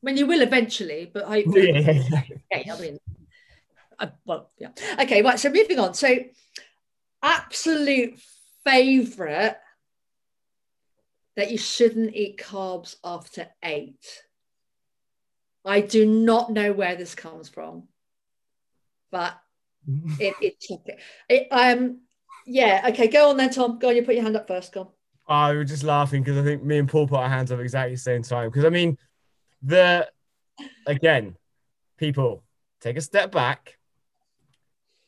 When 0.00 0.16
you 0.16 0.26
will 0.26 0.42
eventually, 0.42 1.10
but 1.12 1.24
hopefully, 1.28 1.72
yeah, 1.72 2.22
yeah, 2.50 2.74
I 2.74 2.80
mean, 2.80 2.98
uh, 4.02 4.10
well, 4.24 4.50
yeah. 4.58 4.70
Okay, 5.00 5.22
right. 5.22 5.38
So 5.38 5.50
moving 5.50 5.78
on. 5.78 5.94
So, 5.94 6.16
absolute 7.22 8.18
favorite 8.64 9.56
that 11.36 11.50
you 11.50 11.58
shouldn't 11.58 12.14
eat 12.14 12.38
carbs 12.38 12.96
after 13.04 13.48
eight. 13.62 14.04
I 15.64 15.80
do 15.80 16.04
not 16.04 16.50
know 16.50 16.72
where 16.72 16.96
this 16.96 17.14
comes 17.14 17.48
from, 17.48 17.84
but 19.10 19.38
it, 20.18 20.34
it, 20.40 21.00
it 21.28 21.48
um 21.50 22.00
yeah 22.46 22.86
okay 22.88 23.06
go 23.08 23.30
on 23.30 23.36
then 23.36 23.50
Tom 23.50 23.78
go 23.78 23.88
on 23.88 23.96
you 23.96 24.02
put 24.02 24.14
your 24.14 24.24
hand 24.24 24.36
up 24.36 24.48
first 24.48 24.72
go 24.72 24.80
on. 24.80 24.88
I 25.28 25.52
was 25.52 25.70
just 25.70 25.84
laughing 25.84 26.22
because 26.22 26.38
I 26.38 26.42
think 26.42 26.64
me 26.64 26.78
and 26.78 26.88
Paul 26.88 27.06
put 27.06 27.18
our 27.18 27.28
hands 27.28 27.52
up 27.52 27.60
exactly 27.60 27.94
the 27.94 28.00
same 28.00 28.22
time 28.22 28.50
because 28.50 28.64
I 28.64 28.70
mean 28.70 28.98
the 29.62 30.08
again 30.86 31.36
people 31.96 32.42
take 32.80 32.96
a 32.96 33.00
step 33.00 33.30
back 33.30 33.78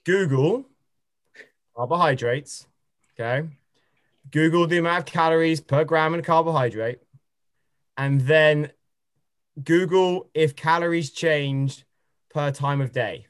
Google 0.05 0.67
carbohydrates. 1.77 2.67
Okay. 3.19 3.49
Google 4.31 4.67
the 4.67 4.79
amount 4.79 5.01
of 5.01 5.07
calories 5.07 5.61
per 5.61 5.85
gram 5.85 6.15
in 6.15 6.23
carbohydrate. 6.23 7.01
And 7.97 8.21
then 8.23 8.71
Google 9.63 10.31
if 10.35 10.57
calories 10.57 11.11
change 11.11 11.85
per 12.31 12.51
time 12.51 12.81
of 12.81 12.93
day. 12.93 13.27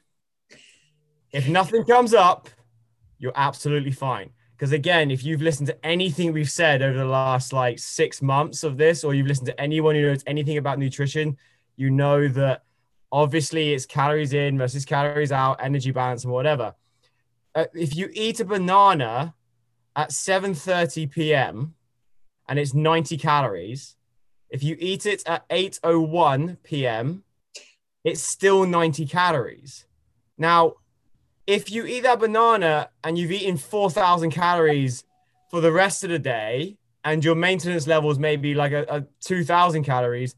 If 1.31 1.47
nothing 1.47 1.83
comes 1.83 2.13
up, 2.13 2.49
you're 3.19 3.33
absolutely 3.35 3.91
fine. 3.91 4.31
Because 4.55 4.71
again, 4.71 5.11
if 5.11 5.23
you've 5.23 5.41
listened 5.41 5.67
to 5.67 5.85
anything 5.85 6.31
we've 6.31 6.49
said 6.49 6.81
over 6.81 6.97
the 6.97 7.05
last 7.05 7.51
like 7.51 7.77
six 7.77 8.21
months 8.21 8.63
of 8.63 8.77
this, 8.77 9.03
or 9.03 9.13
you've 9.13 9.27
listened 9.27 9.47
to 9.47 9.61
anyone 9.61 9.95
who 9.95 10.01
knows 10.01 10.23
anything 10.25 10.57
about 10.57 10.79
nutrition, 10.79 11.37
you 11.75 11.89
know 11.89 12.27
that 12.29 12.63
obviously 13.11 13.73
it's 13.73 13.85
calories 13.85 14.33
in 14.33 14.57
versus 14.57 14.85
calories 14.85 15.31
out, 15.31 15.57
energy 15.61 15.91
balance, 15.91 16.23
and 16.23 16.33
whatever. 16.33 16.75
Uh, 17.53 17.65
if 17.73 17.95
you 17.95 18.09
eat 18.13 18.39
a 18.39 18.45
banana 18.45 19.33
at 19.95 20.09
7:30 20.09 21.09
p.m. 21.11 21.75
and 22.47 22.59
it's 22.59 22.73
90 22.73 23.17
calories, 23.17 23.95
if 24.49 24.63
you 24.63 24.75
eat 24.79 25.05
it 25.05 25.23
at 25.25 25.47
8:01 25.49 26.57
p.m., 26.63 27.23
it's 28.03 28.21
still 28.21 28.65
90 28.65 29.05
calories. 29.07 29.85
Now, 30.37 30.75
if 31.47 31.71
you 31.71 31.85
eat 31.85 32.01
that 32.01 32.19
banana 32.19 32.89
and 33.03 33.17
you've 33.17 33.31
eaten 33.31 33.57
4,000 33.57 34.31
calories 34.31 35.03
for 35.49 35.61
the 35.61 35.71
rest 35.71 36.03
of 36.03 36.09
the 36.09 36.19
day, 36.19 36.77
and 37.03 37.23
your 37.23 37.35
maintenance 37.35 37.87
levels 37.87 38.17
may 38.17 38.35
be 38.35 38.55
like 38.55 38.71
a, 38.71 38.85
a 38.89 39.05
2,000 39.21 39.83
calories, 39.83 40.35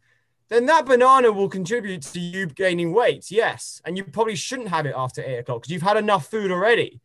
then 0.50 0.66
that 0.68 0.86
banana 0.86 1.32
will 1.32 1.50
contribute 1.50 2.01
to 2.04 2.20
you 2.20 2.48
gaining 2.48 2.94
weight. 2.94 3.30
Yes, 3.30 3.82
and 3.86 3.98
you 3.98 4.04
probably 4.04 4.36
shouldn't 4.36 4.70
have 4.70 4.86
it 4.86 4.94
after 4.96 5.22
eight 5.22 5.39
o'clock 5.39 5.62
because 5.62 5.72
you've 5.72 5.82
had 5.82 5.98
enough 5.98 6.30
food 6.30 6.51
already. 6.51 7.01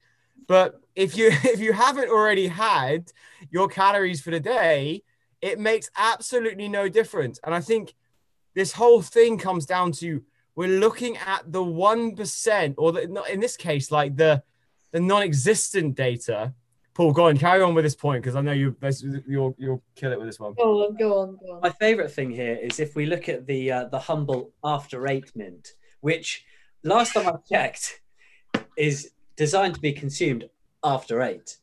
But 0.47 0.81
if 0.95 1.17
you 1.17 1.29
if 1.45 1.61
you 1.61 1.73
haven't 1.73 2.09
already 2.09 2.49
had 2.49 3.13
your 3.51 3.69
calories 3.69 4.21
for 4.21 4.31
the 4.31 4.41
day, 4.41 5.03
it 5.41 5.59
makes 5.59 5.91
absolutely 5.97 6.69
no 6.69 6.89
difference. 6.89 7.41
And 7.45 7.55
I 7.55 7.61
think 7.61 7.95
this 8.55 8.73
whole 8.73 9.03
thing 9.03 9.39
comes 9.39 9.67
down 9.67 9.93
to 9.93 10.23
we're 10.55 10.79
looking 10.79 11.17
at 11.17 11.51
the 11.51 11.63
one 11.63 12.15
percent, 12.15 12.77
or 12.79 12.93
the, 12.93 13.25
in 13.31 13.41
this 13.41 13.57
case, 13.57 13.91
like 13.91 14.17
the 14.17 14.43
the 14.93 15.01
non-existent 15.01 15.95
data. 15.95 16.55
Paul, 16.95 17.13
go 17.13 17.27
on, 17.27 17.39
carry 17.39 17.63
on 17.63 17.75
with 17.75 17.85
this 17.85 17.95
point 17.95 18.23
because 18.23 18.37
I 18.37 18.43
know 18.43 18.53
you 18.53 18.77
you'll 19.27 19.55
you'll 19.59 19.83
kill 19.97 20.13
it 20.13 20.19
with 20.19 20.29
this 20.29 20.39
one. 20.39 20.55
Go 20.55 20.85
on, 20.85 20.97
go 20.97 21.21
on, 21.21 21.39
go 21.39 21.55
on. 21.55 21.61
My 21.63 21.71
favourite 21.71 22.11
thing 22.11 22.31
here 22.31 22.55
is 22.55 22.79
if 22.81 22.95
we 22.95 23.07
look 23.07 23.29
at 23.29 23.47
the 23.47 23.73
uh, 23.73 23.85
the 23.87 23.99
humble 23.99 24.53
after 24.63 25.09
eight 25.09 25.33
mint, 25.35 25.69
which 26.01 26.45
last 26.85 27.15
time 27.15 27.29
I 27.29 27.35
checked 27.49 28.01
is 28.77 29.11
designed 29.37 29.75
to 29.75 29.81
be 29.81 29.93
consumed 29.93 30.51
after 30.85 31.23
eight, 31.23 31.57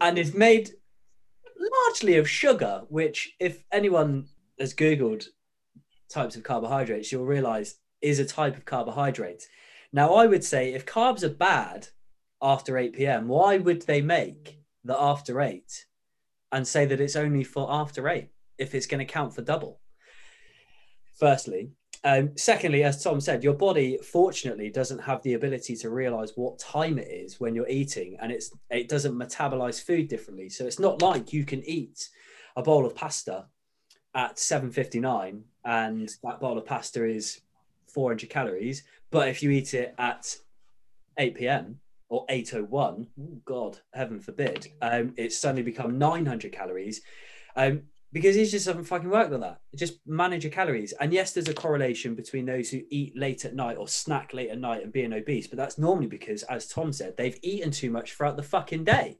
and 0.00 0.16
is 0.16 0.32
made 0.32 0.70
largely 1.58 2.16
of 2.16 2.30
sugar. 2.30 2.82
Which, 2.88 3.34
if 3.40 3.64
anyone 3.72 4.28
has 4.60 4.74
googled 4.74 5.26
types 6.08 6.36
of 6.36 6.44
carbohydrates, 6.44 7.10
you'll 7.10 7.24
realise 7.24 7.76
is 8.00 8.20
a 8.20 8.24
type 8.24 8.56
of 8.56 8.64
carbohydrate. 8.64 9.48
Now, 9.92 10.14
I 10.14 10.26
would 10.26 10.44
say 10.44 10.72
if 10.72 10.86
carbs 10.86 11.22
are 11.24 11.28
bad 11.28 11.88
after 12.42 12.76
8 12.76 12.92
p.m., 12.94 13.28
why 13.28 13.58
would 13.58 13.82
they 13.82 14.02
make 14.02 14.58
the 14.84 15.00
after 15.00 15.40
8 15.40 15.86
and 16.50 16.66
say 16.66 16.84
that 16.86 17.00
it's 17.00 17.16
only 17.16 17.44
for 17.44 17.70
after 17.70 18.08
8 18.08 18.28
if 18.58 18.74
it's 18.74 18.86
going 18.86 19.04
to 19.04 19.12
count 19.12 19.34
for 19.34 19.42
double? 19.42 19.80
Firstly. 21.18 21.70
Um, 22.04 22.36
secondly, 22.36 22.82
as 22.82 23.00
Tom 23.00 23.20
said, 23.20 23.44
your 23.44 23.54
body 23.54 23.96
fortunately 23.98 24.70
doesn't 24.70 24.98
have 24.98 25.22
the 25.22 25.34
ability 25.34 25.76
to 25.76 25.90
realize 25.90 26.32
what 26.34 26.58
time 26.58 26.98
it 26.98 27.06
is 27.06 27.38
when 27.38 27.54
you're 27.54 27.68
eating, 27.68 28.16
and 28.20 28.32
it's 28.32 28.50
it 28.70 28.88
doesn't 28.88 29.14
metabolize 29.14 29.80
food 29.80 30.08
differently. 30.08 30.48
So 30.48 30.66
it's 30.66 30.80
not 30.80 31.00
like 31.00 31.32
you 31.32 31.44
can 31.44 31.62
eat 31.64 32.08
a 32.56 32.62
bowl 32.62 32.84
of 32.84 32.96
pasta 32.96 33.46
at 34.14 34.36
7:59 34.36 35.44
and 35.64 36.08
that 36.22 36.40
bowl 36.40 36.58
of 36.58 36.66
pasta 36.66 37.04
is 37.04 37.40
400 37.86 38.28
calories. 38.28 38.82
But 39.10 39.28
if 39.28 39.42
you 39.42 39.50
eat 39.50 39.74
it 39.74 39.94
at 39.98 40.36
8 41.18 41.34
p.m. 41.34 41.80
or 42.12 42.26
8:01, 42.28 43.06
oh 43.18 43.40
God, 43.46 43.78
heaven 43.94 44.20
forbid, 44.20 44.68
um, 44.82 45.14
it's 45.16 45.38
suddenly 45.38 45.62
become 45.62 45.96
900 45.96 46.52
calories. 46.52 47.00
Um, 47.56 47.84
because 48.12 48.36
it 48.36 48.44
just 48.44 48.66
doesn't 48.66 48.84
fucking 48.84 49.08
work 49.08 49.30
like 49.30 49.40
that. 49.40 49.60
Just 49.74 50.06
manage 50.06 50.44
your 50.44 50.52
calories. 50.52 50.92
And 51.00 51.14
yes, 51.14 51.32
there's 51.32 51.48
a 51.48 51.54
correlation 51.54 52.14
between 52.14 52.44
those 52.44 52.68
who 52.68 52.82
eat 52.90 53.16
late 53.16 53.46
at 53.46 53.54
night 53.54 53.78
or 53.78 53.88
snack 53.88 54.34
late 54.34 54.50
at 54.50 54.58
night 54.58 54.82
and 54.82 54.92
being 54.92 55.14
obese, 55.14 55.46
but 55.46 55.56
that's 55.56 55.78
normally 55.78 56.06
because, 56.06 56.42
as 56.42 56.68
Tom 56.68 56.92
said, 56.92 57.16
they've 57.16 57.38
eaten 57.42 57.70
too 57.70 57.90
much 57.90 58.12
throughout 58.12 58.36
the 58.36 58.42
fucking 58.42 58.84
day. 58.84 59.18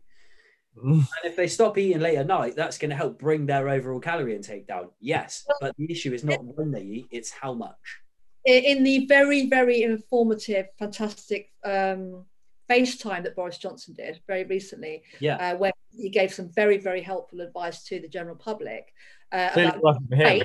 Mm. 0.77 0.93
and 0.95 1.25
if 1.25 1.37
they 1.37 1.49
stop 1.49 1.79
eating 1.79 2.01
late 2.01 2.19
at 2.19 2.27
night, 2.27 2.57
that's 2.57 2.77
going 2.77 2.91
to 2.91 2.97
help 2.97 3.19
bring 3.19 3.47
their 3.47 3.71
overall 3.71 4.01
calorie 4.01 4.37
intake 4.37 4.67
down. 4.67 4.91
Yes, 5.01 5.47
but 5.61 5.75
the 5.79 5.91
issue 5.91 6.13
is 6.13 6.25
not 6.25 6.45
when 6.45 6.71
they 6.71 6.83
eat; 6.83 7.09
it's 7.11 7.31
how 7.31 7.55
much 7.55 8.03
in 8.45 8.83
the 8.83 9.07
very, 9.07 9.49
very 9.49 9.83
informative, 9.83 10.67
fantastic 10.79 11.51
um, 11.65 12.25
FaceTime 12.73 13.23
that 13.25 13.37
Boris 13.37 13.59
Johnson 13.59 13.95
did 13.95 14.21
very 14.27 14.45
recently, 14.45 15.03
yeah, 15.21 15.37
uh, 15.37 15.57
where 15.57 15.73
he 15.91 16.09
gave 16.09 16.33
some 16.33 16.51
very, 16.53 16.79
very 16.79 17.03
helpful 17.03 17.41
advice 17.41 17.85
to 17.85 18.01
the 18.01 18.09
general 18.09 18.37
public. 18.37 18.93
Uh, 19.31 19.51
about 19.55 20.03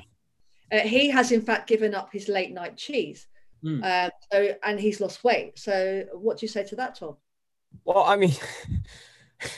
uh, 0.71 0.79
he 0.79 1.09
has, 1.09 1.31
in 1.31 1.41
fact, 1.41 1.67
given 1.67 1.93
up 1.95 2.09
his 2.11 2.27
late 2.27 2.53
night 2.53 2.77
cheese. 2.77 3.27
Mm. 3.63 4.11
so, 4.31 4.55
and 4.63 4.79
he's 4.79 5.01
lost 5.01 5.23
weight. 5.23 5.57
So, 5.57 6.05
what 6.13 6.37
do 6.37 6.45
you 6.45 6.47
say 6.47 6.63
to 6.65 6.75
that, 6.75 6.95
Tom? 6.99 7.17
Well, 7.83 8.03
I 8.03 8.15
mean, 8.15 8.33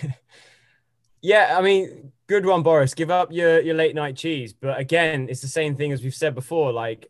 yeah, 1.21 1.55
I 1.57 1.61
mean, 1.61 2.11
good 2.27 2.45
one, 2.45 2.63
Boris. 2.63 2.93
Give 2.93 3.11
up 3.11 3.31
your 3.31 3.59
your 3.59 3.75
late 3.75 3.95
night 3.95 4.15
cheese, 4.15 4.53
but 4.53 4.79
again, 4.79 5.27
it's 5.29 5.41
the 5.41 5.47
same 5.47 5.75
thing 5.75 5.91
as 5.91 6.01
we've 6.01 6.15
said 6.15 6.35
before. 6.35 6.71
Like, 6.71 7.09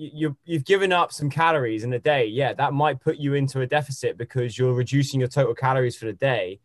you 0.00 0.36
you've 0.44 0.64
given 0.64 0.92
up 0.92 1.12
some 1.12 1.30
calories 1.30 1.84
in 1.84 1.92
a 1.92 1.98
day. 1.98 2.26
Yeah 2.26 2.52
that 2.54 2.72
might 2.72 3.00
put 3.00 3.16
you 3.16 3.34
into 3.34 3.60
a 3.60 3.66
deficit 3.66 4.16
because 4.16 4.58
you're 4.58 4.72
reducing 4.72 5.20
your 5.20 5.28
total 5.28 5.54
calories 5.54 5.96
for 5.96 6.06
the 6.06 6.12
day. 6.12 6.60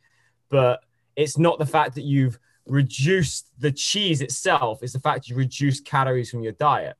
But 0.50 0.84
it's 1.16 1.38
not 1.38 1.60
the 1.60 1.66
fact 1.66 1.96
that 1.96 2.04
you've 2.04 2.40
reduced 2.68 3.52
the 3.60 3.72
cheese 3.72 4.22
itself 4.22 4.82
it's 4.82 4.94
the 4.94 5.00
fact 5.00 5.30
you 5.30 5.36
reduce 5.36 5.80
calories 5.80 6.32
from 6.32 6.42
your 6.42 6.54
diet. 6.54 6.96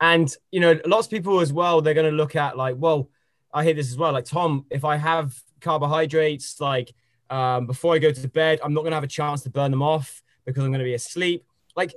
And 0.00 0.34
you 0.50 0.60
know 0.60 0.78
lots 0.86 1.06
of 1.06 1.10
people 1.10 1.40
as 1.40 1.52
well 1.52 1.80
they're 1.80 1.94
going 1.94 2.10
to 2.10 2.16
look 2.16 2.36
at 2.36 2.56
like 2.56 2.76
well 2.78 3.10
i 3.52 3.64
hear 3.64 3.74
this 3.74 3.90
as 3.90 3.98
well 3.98 4.12
like 4.12 4.24
tom 4.24 4.64
if 4.70 4.84
i 4.84 4.96
have 4.96 5.34
carbohydrates 5.60 6.60
like 6.60 6.94
um, 7.28 7.66
before 7.66 7.94
i 7.94 7.98
go 7.98 8.10
to 8.10 8.28
bed 8.28 8.60
i'm 8.64 8.72
not 8.72 8.80
going 8.80 8.92
to 8.92 8.96
have 8.96 9.04
a 9.04 9.08
chance 9.08 9.42
to 9.42 9.50
burn 9.50 9.70
them 9.70 9.82
off 9.82 10.22
because 10.44 10.64
i'm 10.64 10.70
going 10.70 10.80
to 10.80 10.84
be 10.84 10.94
asleep. 10.94 11.44
Like 11.76 11.94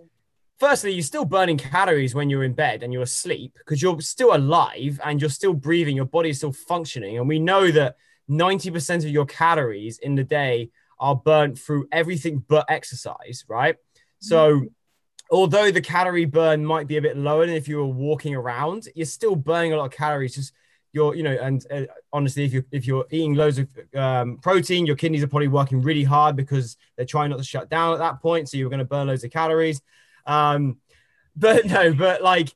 firstly, 0.59 0.91
you're 0.91 1.03
still 1.03 1.25
burning 1.25 1.57
calories 1.57 2.15
when 2.15 2.29
you're 2.29 2.43
in 2.43 2.53
bed 2.53 2.83
and 2.83 2.93
you're 2.93 3.03
asleep 3.03 3.53
because 3.57 3.81
you're 3.81 3.99
still 4.01 4.35
alive 4.35 4.99
and 5.03 5.19
you're 5.21 5.29
still 5.29 5.53
breathing, 5.53 5.95
your 5.95 6.05
body 6.05 6.29
is 6.29 6.37
still 6.37 6.53
functioning. 6.53 7.17
And 7.17 7.27
we 7.27 7.39
know 7.39 7.71
that 7.71 7.97
90% 8.29 8.97
of 8.97 9.09
your 9.09 9.25
calories 9.25 9.99
in 9.99 10.15
the 10.15 10.23
day 10.23 10.69
are 10.99 11.15
burnt 11.15 11.59
through 11.59 11.87
everything 11.91 12.43
but 12.47 12.65
exercise, 12.69 13.43
right? 13.47 13.75
So, 14.19 14.55
mm-hmm. 14.55 14.65
although 15.31 15.69
the 15.69 15.81
calorie 15.81 16.25
burn 16.25 16.65
might 16.65 16.87
be 16.87 16.97
a 16.97 17.01
bit 17.01 17.17
lower 17.17 17.45
than 17.45 17.55
if 17.55 17.67
you 17.67 17.77
were 17.77 17.85
walking 17.85 18.35
around, 18.35 18.87
you're 18.95 19.05
still 19.05 19.35
burning 19.35 19.73
a 19.73 19.77
lot 19.77 19.85
of 19.85 19.91
calories. 19.91 20.35
Just 20.35 20.53
you're, 20.93 21.15
you 21.15 21.23
know, 21.23 21.35
and 21.41 21.65
uh, 21.71 21.81
honestly, 22.13 22.45
if 22.45 22.53
you're 22.53 22.65
if 22.71 22.87
you're 22.87 23.05
eating 23.09 23.33
loads 23.33 23.57
of 23.57 23.67
um, 23.95 24.37
protein, 24.37 24.85
your 24.85 24.95
kidneys 24.95 25.23
are 25.23 25.27
probably 25.27 25.47
working 25.47 25.81
really 25.81 26.03
hard 26.03 26.35
because 26.35 26.77
they're 26.95 27.05
trying 27.05 27.31
not 27.31 27.37
to 27.37 27.43
shut 27.43 27.69
down 27.69 27.93
at 27.93 27.99
that 27.99 28.21
point. 28.21 28.47
So 28.47 28.57
you're 28.57 28.69
going 28.69 28.79
to 28.79 28.85
burn 28.85 29.07
loads 29.07 29.23
of 29.23 29.31
calories. 29.31 29.81
Um, 30.25 30.77
but 31.35 31.65
no, 31.65 31.93
but 31.93 32.21
like 32.21 32.53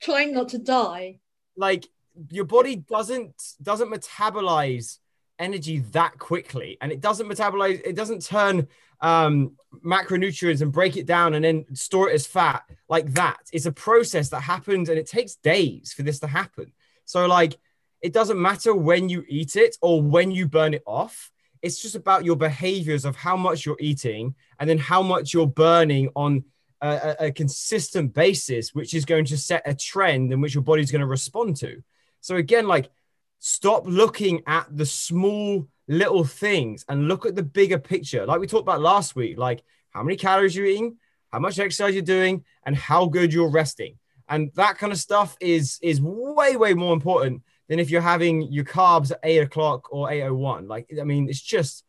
trying 0.00 0.34
not 0.34 0.50
to 0.50 0.58
die. 0.58 1.20
Like 1.56 1.86
your 2.30 2.44
body 2.44 2.76
doesn't 2.76 3.54
doesn't 3.62 3.90
metabolize 3.90 4.98
energy 5.38 5.78
that 5.92 6.18
quickly, 6.18 6.78
and 6.80 6.92
it 6.92 7.00
doesn't 7.00 7.28
metabolize. 7.28 7.80
It 7.84 7.96
doesn't 7.96 8.24
turn 8.24 8.68
um, 9.00 9.52
macronutrients 9.84 10.62
and 10.62 10.72
break 10.72 10.96
it 10.96 11.06
down 11.06 11.34
and 11.34 11.44
then 11.44 11.66
store 11.74 12.08
it 12.10 12.14
as 12.14 12.26
fat 12.26 12.64
like 12.88 13.12
that. 13.14 13.40
It's 13.52 13.66
a 13.66 13.72
process 13.72 14.30
that 14.30 14.40
happens, 14.40 14.88
and 14.88 14.98
it 14.98 15.06
takes 15.06 15.36
days 15.36 15.92
for 15.92 16.02
this 16.02 16.20
to 16.20 16.26
happen. 16.26 16.72
So 17.04 17.26
like. 17.26 17.58
It 18.02 18.12
doesn't 18.12 18.38
matter 18.38 18.74
when 18.74 19.08
you 19.08 19.24
eat 19.30 19.56
it 19.56 19.78
or 19.80 20.02
when 20.02 20.30
you 20.30 20.46
burn 20.46 20.74
it 20.74 20.82
off 20.86 21.32
it's 21.64 21.80
just 21.80 21.94
about 21.94 22.26
your 22.26 22.36
behaviors 22.36 23.06
of 23.06 23.16
how 23.16 23.38
much 23.38 23.64
you're 23.64 23.78
eating 23.80 24.34
and 24.60 24.68
then 24.68 24.76
how 24.76 25.00
much 25.02 25.32
you're 25.32 25.46
burning 25.46 26.10
on 26.14 26.44
a, 26.84 27.26
a, 27.26 27.32
consistent 27.32 28.12
basis, 28.12 28.74
which 28.74 28.94
is 28.94 29.04
going 29.04 29.24
to 29.26 29.38
set 29.38 29.62
a 29.64 29.74
trend 29.74 30.32
in 30.32 30.40
which 30.40 30.54
your 30.54 30.62
body's 30.62 30.90
going 30.90 31.00
to 31.00 31.06
respond 31.06 31.56
to. 31.56 31.82
So 32.20 32.36
again, 32.36 32.66
like 32.66 32.90
stop 33.38 33.84
looking 33.86 34.42
at 34.46 34.66
the 34.70 34.86
small 34.86 35.66
little 35.88 36.24
things 36.24 36.84
and 36.88 37.08
look 37.08 37.26
at 37.26 37.36
the 37.36 37.42
bigger 37.42 37.78
picture. 37.78 38.26
Like 38.26 38.40
we 38.40 38.46
talked 38.46 38.62
about 38.62 38.80
last 38.80 39.16
week, 39.16 39.38
like 39.38 39.62
how 39.90 40.02
many 40.02 40.16
calories 40.16 40.54
you're 40.54 40.66
eating, 40.66 40.96
how 41.32 41.38
much 41.38 41.58
exercise 41.58 41.94
you're 41.94 42.02
doing, 42.02 42.44
and 42.64 42.76
how 42.76 43.06
good 43.06 43.32
you're 43.32 43.50
resting. 43.50 43.98
And 44.28 44.50
that 44.54 44.78
kind 44.78 44.92
of 44.92 44.98
stuff 44.98 45.36
is 45.40 45.78
is 45.82 46.00
way, 46.00 46.56
way 46.56 46.74
more 46.74 46.92
important 46.92 47.42
than 47.68 47.78
if 47.78 47.90
you're 47.90 48.00
having 48.00 48.42
your 48.52 48.64
carbs 48.64 49.10
at 49.10 49.20
eight 49.22 49.38
o'clock 49.38 49.92
or 49.92 50.10
801. 50.10 50.68
Like, 50.68 50.90
I 51.00 51.04
mean, 51.04 51.28
it's 51.28 51.40
just 51.40 51.84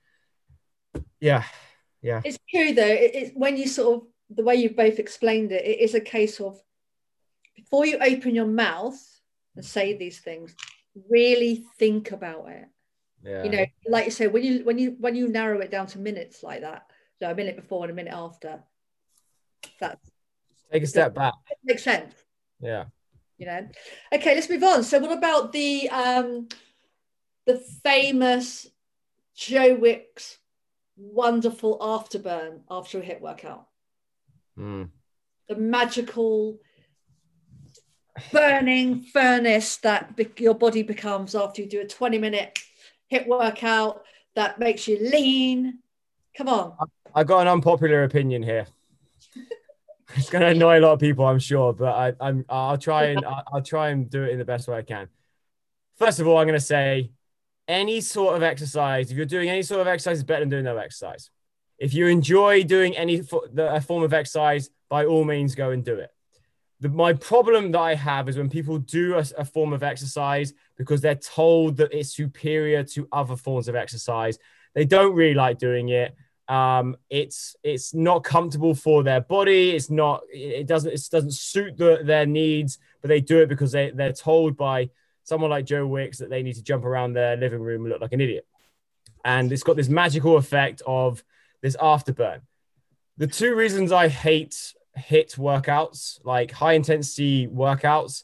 yeah. 1.20 1.44
Yeah. 2.02 2.22
It's 2.24 2.38
true 2.50 2.74
though. 2.74 2.86
It's 2.88 3.32
when 3.34 3.58
you 3.58 3.68
sort 3.68 3.96
of 3.96 4.08
the 4.30 4.44
way 4.44 4.56
you've 4.56 4.76
both 4.76 5.00
explained 5.00 5.52
it, 5.52 5.66
it 5.66 5.80
is 5.80 5.94
a 5.94 6.00
case 6.00 6.40
of 6.40 6.60
before 7.56 7.86
you 7.86 7.98
open 7.98 8.36
your 8.36 8.48
mouth 8.48 9.00
and 9.56 9.66
say 9.66 9.96
these 9.96 10.20
things, 10.20 10.56
really 11.10 11.64
think 11.80 12.12
about 12.12 12.50
it. 12.50 12.66
Yeah. 13.24 13.44
You 13.44 13.50
know, 13.50 13.66
like 13.88 14.06
you 14.06 14.12
say, 14.12 14.28
when 14.28 14.44
you 14.44 14.64
when 14.64 14.78
you 14.78 14.96
when 15.00 15.16
you 15.16 15.28
narrow 15.28 15.60
it 15.60 15.72
down 15.72 15.88
to 15.88 16.00
minutes 16.00 16.44
like 16.44 16.62
that, 16.62 16.86
so 17.20 17.30
a 17.30 17.36
minute 17.36 17.56
before 17.56 17.84
and 17.84 17.92
a 17.92 17.96
minute 17.96 18.14
after, 18.14 18.62
that 19.80 20.00
Take 20.72 20.84
a 20.84 20.88
step 20.88 21.14
back. 21.14 21.34
makes 21.64 21.84
sense. 21.84 22.14
Yeah. 22.60 22.86
You 23.38 23.48
know. 23.48 23.68
Okay, 24.14 24.36
let's 24.36 24.50
move 24.50 24.64
on. 24.64 24.84
So, 24.84 25.00
what 25.00 25.18
about 25.18 25.52
the 25.52 25.90
um 25.90 26.48
the 27.46 27.58
famous 27.84 28.68
Joe 29.36 29.76
Wicks 29.76 30.38
wonderful 30.98 31.78
afterburn 31.80 32.62
after 32.70 33.00
a 33.00 33.02
hit 33.02 33.22
workout? 33.22 33.68
Mm. 34.58 34.90
the 35.50 35.56
magical 35.56 36.58
burning 38.32 39.04
furnace 39.04 39.78
that 39.78 40.16
be- 40.16 40.32
your 40.38 40.54
body 40.54 40.82
becomes 40.82 41.36
after 41.36 41.62
you 41.62 41.68
do 41.68 41.82
a 41.82 41.86
20 41.86 42.18
minute 42.18 42.58
hit 43.08 43.28
workout 43.28 44.04
that 44.36 44.60
makes 44.60 44.88
you 44.88 44.98
lean. 45.00 45.80
Come 46.38 46.50
on. 46.50 46.74
I've 47.14 47.28
got 47.28 47.42
an 47.42 47.48
unpopular 47.48 48.04
opinion 48.04 48.44
here. 48.44 48.68
it's 50.16 50.30
going 50.30 50.42
to 50.42 50.48
annoy 50.50 50.80
a 50.80 50.82
lot 50.82 50.94
of 50.94 51.00
people, 51.00 51.26
I'm 51.26 51.40
sure, 51.40 51.74
but 51.74 51.94
I, 51.94 52.14
I'm 52.20 52.46
I'll 52.50 52.78
try 52.78 53.06
and 53.06 53.26
I'll, 53.26 53.44
I'll 53.54 53.62
try 53.62 53.90
and 53.90 54.10
do 54.10 54.24
it 54.24 54.32
in 54.32 54.38
the 54.38 54.46
best 54.46 54.68
way 54.68 54.78
I 54.78 54.82
can. 54.82 55.08
First 55.98 56.20
of 56.20 56.28
all, 56.28 56.38
I'm 56.38 56.48
going 56.48 56.60
to 56.60 56.66
say 56.66 57.12
any 57.68 58.02
sort 58.02 58.36
of 58.36 58.44
exercise. 58.44 59.12
If 59.12 59.18
you're 59.18 59.26
doing 59.26 59.50
any 59.50 59.64
sort 59.64 59.82
of 59.82 59.88
exercise, 59.88 60.18
is 60.18 60.24
better 60.24 60.42
than 60.42 60.50
doing 60.50 60.66
no 60.66 60.78
exercise. 60.78 61.30
If 61.78 61.94
you 61.94 62.08
enjoy 62.08 62.64
doing 62.64 62.96
any 62.96 63.22
fo- 63.22 63.48
the, 63.52 63.74
a 63.74 63.82
form 63.82 64.04
of 64.04 64.14
exercise, 64.14 64.70
by 64.90 65.06
all 65.06 65.24
means, 65.24 65.56
go 65.56 65.72
and 65.72 65.84
do 65.84 65.96
it. 65.96 66.12
The, 66.80 66.90
my 66.90 67.14
problem 67.14 67.72
that 67.72 67.80
I 67.80 67.96
have 67.96 68.30
is 68.30 68.38
when 68.38 68.50
people 68.50 68.78
do 68.78 69.16
a, 69.16 69.26
a 69.38 69.46
form 69.46 69.74
of 69.74 69.84
exercise 69.84 70.54
because 70.78 71.02
they're 71.02 71.16
told 71.16 71.78
that 71.78 71.94
it's 71.94 72.16
superior 72.16 72.84
to 72.84 73.08
other 73.12 73.36
forms 73.36 73.68
of 73.68 73.76
exercise. 73.76 74.38
They 74.74 74.86
don't 74.86 75.16
really 75.16 75.34
like 75.34 75.58
doing 75.58 75.90
it 75.90 76.16
um 76.48 76.96
it's 77.10 77.56
it's 77.64 77.94
not 77.94 78.24
comfortable 78.24 78.76
for 78.76 79.02
their 79.02 79.22
body 79.22 79.72
it's 79.72 79.90
not 79.90 80.22
it 80.32 80.68
doesn't 80.68 80.94
it 80.94 81.08
doesn't 81.12 81.34
suit 81.34 81.76
the, 81.78 82.02
their 82.04 82.28
needs 82.28 82.78
but 83.02 83.08
they 83.08 83.20
do 83.20 83.40
it 83.40 83.50
because 83.50 83.72
they 83.72 83.90
they're 83.90 84.14
told 84.14 84.56
by 84.56 84.88
someone 85.24 85.50
like 85.50 85.66
joe 85.66 85.88
wicks 85.88 86.20
that 86.20 86.30
they 86.30 86.44
need 86.44 86.54
to 86.54 86.62
jump 86.62 86.86
around 86.86 87.14
their 87.14 87.36
living 87.36 87.60
room 87.62 87.82
and 87.82 87.92
look 87.92 88.02
like 88.02 88.14
an 88.14 88.22
idiot 88.22 88.46
and 89.24 89.52
it's 89.52 89.64
got 89.64 89.76
this 89.76 89.90
magical 89.90 90.38
effect 90.38 90.84
of 90.86 91.24
this 91.66 91.76
afterburn 91.78 92.42
the 93.18 93.28
two 93.28 93.56
reasons 93.56 93.92
i 93.92 94.08
hate 94.08 94.74
hit 94.96 95.32
workouts 95.38 96.20
like 96.24 96.52
high 96.52 96.74
intensity 96.74 97.48
workouts 97.48 98.24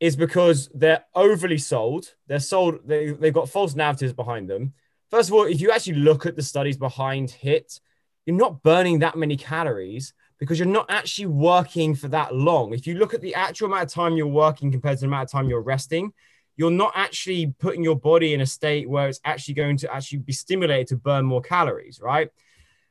is 0.00 0.14
because 0.14 0.70
they're 0.74 1.04
overly 1.14 1.58
sold 1.58 2.14
they're 2.28 2.38
sold 2.38 2.78
they, 2.86 3.10
they've 3.10 3.34
got 3.34 3.48
false 3.48 3.74
narratives 3.74 4.12
behind 4.12 4.48
them 4.48 4.72
First 5.10 5.30
of 5.30 5.34
all, 5.34 5.44
if 5.44 5.60
you 5.60 5.70
actually 5.70 5.94
look 5.94 6.26
at 6.26 6.36
the 6.36 6.42
studies 6.42 6.76
behind 6.76 7.30
HIT, 7.30 7.80
you're 8.26 8.36
not 8.36 8.62
burning 8.62 8.98
that 8.98 9.16
many 9.16 9.36
calories 9.36 10.12
because 10.38 10.58
you're 10.58 10.68
not 10.68 10.86
actually 10.90 11.26
working 11.26 11.94
for 11.94 12.08
that 12.08 12.34
long. 12.34 12.74
If 12.74 12.86
you 12.86 12.94
look 12.94 13.14
at 13.14 13.22
the 13.22 13.34
actual 13.34 13.68
amount 13.68 13.84
of 13.84 13.90
time 13.92 14.16
you're 14.16 14.26
working 14.26 14.70
compared 14.70 14.98
to 14.98 15.00
the 15.00 15.06
amount 15.06 15.24
of 15.24 15.30
time 15.32 15.48
you're 15.48 15.62
resting, 15.62 16.12
you're 16.56 16.70
not 16.70 16.92
actually 16.94 17.54
putting 17.58 17.82
your 17.82 17.96
body 17.96 18.34
in 18.34 18.42
a 18.42 18.46
state 18.46 18.88
where 18.88 19.08
it's 19.08 19.20
actually 19.24 19.54
going 19.54 19.78
to 19.78 19.92
actually 19.94 20.18
be 20.18 20.32
stimulated 20.32 20.88
to 20.88 20.96
burn 20.96 21.24
more 21.24 21.40
calories, 21.40 22.00
right? 22.02 22.30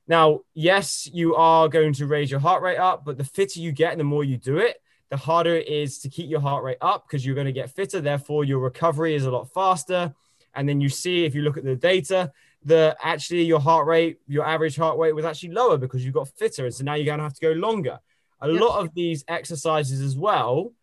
Now, 0.07 0.41
yes, 0.53 1.09
you 1.11 1.35
are 1.35 1.67
going 1.67 1.93
to 1.93 2.07
raise 2.07 2.31
your 2.31 2.39
heart 2.39 2.61
rate 2.61 2.77
up, 2.77 3.03
but 3.03 3.17
the 3.17 3.23
fitter 3.23 3.59
you 3.59 3.71
get 3.71 3.91
and 3.91 3.99
the 3.99 4.05
more 4.05 4.23
you 4.23 4.37
do 4.37 4.57
it, 4.57 4.77
the 5.09 5.17
harder 5.17 5.55
it 5.55 5.67
is 5.67 5.99
to 5.99 6.09
keep 6.09 6.29
your 6.29 6.39
heart 6.39 6.63
rate 6.63 6.77
up 6.81 7.05
because 7.07 7.25
you're 7.25 7.35
going 7.35 7.45
to 7.47 7.53
get 7.53 7.69
fitter. 7.69 8.01
Therefore, 8.01 8.43
your 8.43 8.59
recovery 8.59 9.15
is 9.15 9.25
a 9.25 9.31
lot 9.31 9.51
faster 9.53 10.13
and 10.55 10.67
then 10.67 10.81
you 10.81 10.89
see 10.89 11.25
if 11.25 11.35
you 11.35 11.41
look 11.41 11.57
at 11.57 11.63
the 11.63 11.75
data 11.75 12.31
that 12.63 12.97
actually 13.01 13.43
your 13.43 13.59
heart 13.59 13.85
rate, 13.85 14.19
your 14.27 14.45
average 14.45 14.75
heart 14.75 14.97
rate 14.97 15.13
was 15.13 15.23
actually 15.25 15.51
lower 15.51 15.77
because 15.77 16.05
you 16.05 16.11
got 16.11 16.27
fitter. 16.29 16.65
And 16.65 16.73
so 16.73 16.83
now 16.83 16.95
you're 16.95 17.05
going 17.05 17.19
to 17.19 17.23
have 17.23 17.35
to 17.35 17.41
go 17.41 17.51
longer. 17.51 17.99
A 18.41 18.49
Yeah. 18.49 18.59
lot 18.59 18.79
of 18.79 18.93
these 18.93 19.23
exercises 19.27 20.01
as 20.01 20.17
well 20.17 20.73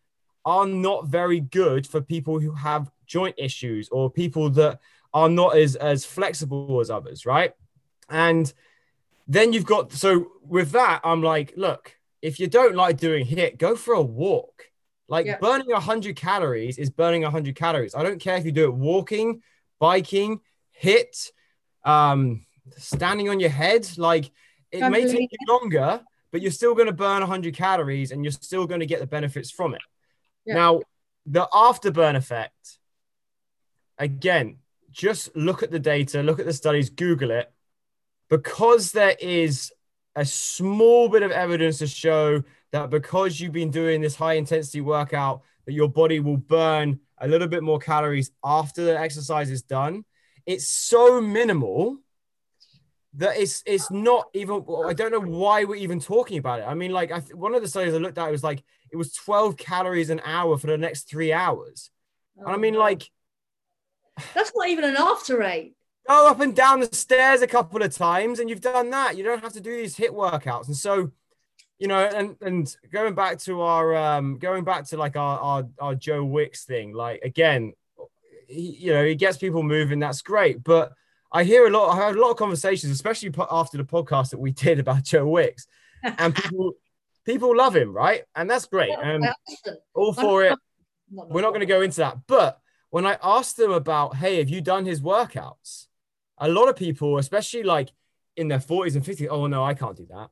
are 0.44 0.66
not 0.66 1.06
very 1.06 1.40
good 1.40 1.86
for 1.86 2.00
people 2.00 2.38
who 2.38 2.52
have 2.52 2.90
joint 3.06 3.34
issues 3.38 3.88
or 3.90 4.10
people 4.10 4.50
that 4.50 4.80
are 5.12 5.28
not 5.28 5.56
as, 5.56 5.76
as 5.76 6.04
flexible 6.04 6.80
as 6.80 6.90
others, 6.90 7.26
right? 7.26 7.52
And 8.08 8.52
then 9.26 9.52
you've 9.52 9.66
got, 9.66 9.92
so 9.92 10.32
with 10.42 10.72
that, 10.72 11.00
I'm 11.04 11.22
like, 11.22 11.54
look, 11.56 11.96
if 12.20 12.38
you 12.40 12.46
don't 12.46 12.74
like 12.74 12.96
doing 12.98 13.24
hit, 13.24 13.58
go 13.58 13.76
for 13.76 13.94
a 13.94 14.02
walk. 14.02 14.70
Like 15.08 15.26
Yeah. 15.26 15.38
burning 15.38 15.70
100 15.70 16.16
calories 16.16 16.78
is 16.78 16.90
burning 16.90 17.22
100 17.22 17.54
calories. 17.54 17.94
I 17.94 18.02
don't 18.02 18.20
care 18.20 18.36
if 18.36 18.44
you 18.44 18.52
do 18.52 18.64
it 18.64 18.74
walking, 18.74 19.42
biking, 19.78 20.40
hit, 20.70 21.30
um, 21.84 22.46
standing 22.76 23.28
on 23.28 23.40
your 23.40 23.50
head. 23.50 23.86
Like 23.98 24.30
it 24.70 24.88
may 24.88 25.04
take 25.04 25.30
you 25.30 25.38
longer, 25.48 26.02
but 26.32 26.40
you're 26.40 26.50
still 26.50 26.74
going 26.74 26.86
to 26.86 26.92
burn 26.92 27.20
100 27.20 27.54
calories 27.54 28.10
and 28.10 28.24
you're 28.24 28.32
still 28.32 28.66
going 28.66 28.80
to 28.80 28.86
get 28.86 29.00
the 29.00 29.06
benefits 29.06 29.50
from 29.50 29.74
it. 29.74 29.82
Yeah. 30.46 30.54
Now, 30.54 30.80
the 31.26 31.46
afterburn 31.52 32.16
effect, 32.16 32.78
again, 33.98 34.58
just 34.90 35.34
look 35.36 35.62
at 35.62 35.70
the 35.70 35.78
data, 35.78 36.22
look 36.22 36.40
at 36.40 36.46
the 36.46 36.52
studies, 36.52 36.90
Google 36.90 37.30
it. 37.30 37.50
Because 38.28 38.92
there 38.92 39.16
is 39.20 39.72
a 40.16 40.24
small 40.24 41.08
bit 41.08 41.22
of 41.22 41.30
evidence 41.30 41.78
to 41.78 41.86
show 41.86 42.42
that 42.72 42.90
because 42.90 43.40
you've 43.40 43.52
been 43.52 43.70
doing 43.70 44.00
this 44.00 44.16
high 44.16 44.34
intensity 44.34 44.80
workout, 44.80 45.42
that 45.66 45.72
your 45.72 45.88
body 45.88 46.20
will 46.20 46.36
burn 46.36 47.00
a 47.18 47.28
little 47.28 47.48
bit 47.48 47.62
more 47.62 47.78
calories 47.78 48.30
after 48.44 48.84
the 48.84 48.98
exercise 48.98 49.50
is 49.50 49.62
done. 49.62 50.04
It's 50.46 50.68
so 50.68 51.20
minimal 51.20 51.98
that 53.14 53.36
it's 53.36 53.62
it's 53.64 53.90
not 53.90 54.26
even. 54.34 54.64
I 54.86 54.92
don't 54.92 55.12
know 55.12 55.20
why 55.20 55.64
we're 55.64 55.76
even 55.76 56.00
talking 56.00 56.38
about 56.38 56.60
it. 56.60 56.64
I 56.64 56.74
mean, 56.74 56.90
like 56.90 57.12
I 57.12 57.20
one 57.32 57.54
of 57.54 57.62
the 57.62 57.68
studies 57.68 57.94
I 57.94 57.98
looked 57.98 58.18
at 58.18 58.28
it 58.28 58.32
was 58.32 58.44
like 58.44 58.62
it 58.90 58.96
was 58.96 59.12
12 59.12 59.56
calories 59.56 60.10
an 60.10 60.20
hour 60.24 60.58
for 60.58 60.66
the 60.66 60.78
next 60.78 61.08
three 61.08 61.32
hours. 61.32 61.90
And 62.36 62.48
I 62.48 62.56
mean, 62.56 62.76
oh, 62.76 62.80
like 62.80 63.10
that's 64.34 64.52
not 64.54 64.68
even 64.68 64.84
an 64.84 64.96
after 64.96 65.42
eight. 65.42 65.76
Go 66.06 66.28
up 66.28 66.40
and 66.40 66.54
down 66.54 66.80
the 66.80 66.94
stairs 66.94 67.42
a 67.42 67.46
couple 67.46 67.82
of 67.82 67.94
times 67.94 68.38
and 68.38 68.48
you've 68.48 68.60
done 68.60 68.90
that. 68.90 69.16
You 69.16 69.24
don't 69.24 69.42
have 69.42 69.52
to 69.54 69.60
do 69.60 69.76
these 69.76 69.96
hit 69.96 70.12
workouts. 70.12 70.66
And 70.66 70.76
so, 70.76 71.10
you 71.78 71.88
know, 71.88 71.98
and 71.98 72.36
and 72.40 72.76
going 72.92 73.14
back 73.14 73.38
to 73.40 73.62
our 73.62 73.96
um 73.96 74.38
going 74.38 74.64
back 74.64 74.86
to 74.86 74.96
like 74.96 75.16
our 75.16 75.38
our, 75.38 75.68
our 75.78 75.94
Joe 75.94 76.24
Wicks 76.24 76.64
thing, 76.64 76.92
like 76.92 77.22
again, 77.22 77.72
he, 78.46 78.76
you 78.80 78.92
know, 78.92 79.04
he 79.04 79.14
gets 79.14 79.38
people 79.38 79.62
moving, 79.62 79.98
that's 79.98 80.22
great. 80.22 80.62
But 80.62 80.92
I 81.32 81.44
hear 81.44 81.66
a 81.66 81.70
lot, 81.70 81.90
I 81.96 82.06
had 82.06 82.16
a 82.16 82.20
lot 82.20 82.30
of 82.30 82.36
conversations, 82.36 82.92
especially 82.92 83.32
after 83.50 83.76
the 83.76 83.84
podcast 83.84 84.30
that 84.30 84.38
we 84.38 84.52
did 84.52 84.78
about 84.78 85.02
Joe 85.02 85.26
Wicks, 85.26 85.66
and 86.02 86.34
people 86.34 86.74
people 87.24 87.56
love 87.56 87.74
him, 87.74 87.92
right? 87.92 88.22
And 88.36 88.48
that's 88.48 88.66
great. 88.66 88.92
And 89.02 89.26
all 89.94 90.12
for 90.12 90.44
it. 90.44 90.58
We're 91.10 91.42
not 91.42 91.50
going 91.50 91.60
to 91.60 91.66
go 91.66 91.80
into 91.80 91.98
that. 91.98 92.18
But 92.26 92.58
when 92.90 93.06
I 93.06 93.18
asked 93.22 93.56
them 93.56 93.70
about, 93.70 94.16
hey, 94.16 94.38
have 94.38 94.48
you 94.48 94.60
done 94.60 94.84
his 94.84 95.00
workouts? 95.00 95.86
A 96.38 96.48
lot 96.48 96.68
of 96.68 96.76
people, 96.76 97.18
especially 97.18 97.62
like 97.62 97.92
in 98.36 98.48
their 98.48 98.58
40s 98.58 98.96
and 98.96 99.04
50s, 99.04 99.28
oh 99.30 99.46
no, 99.46 99.64
I 99.64 99.74
can't 99.74 99.96
do 99.96 100.06
that. 100.10 100.30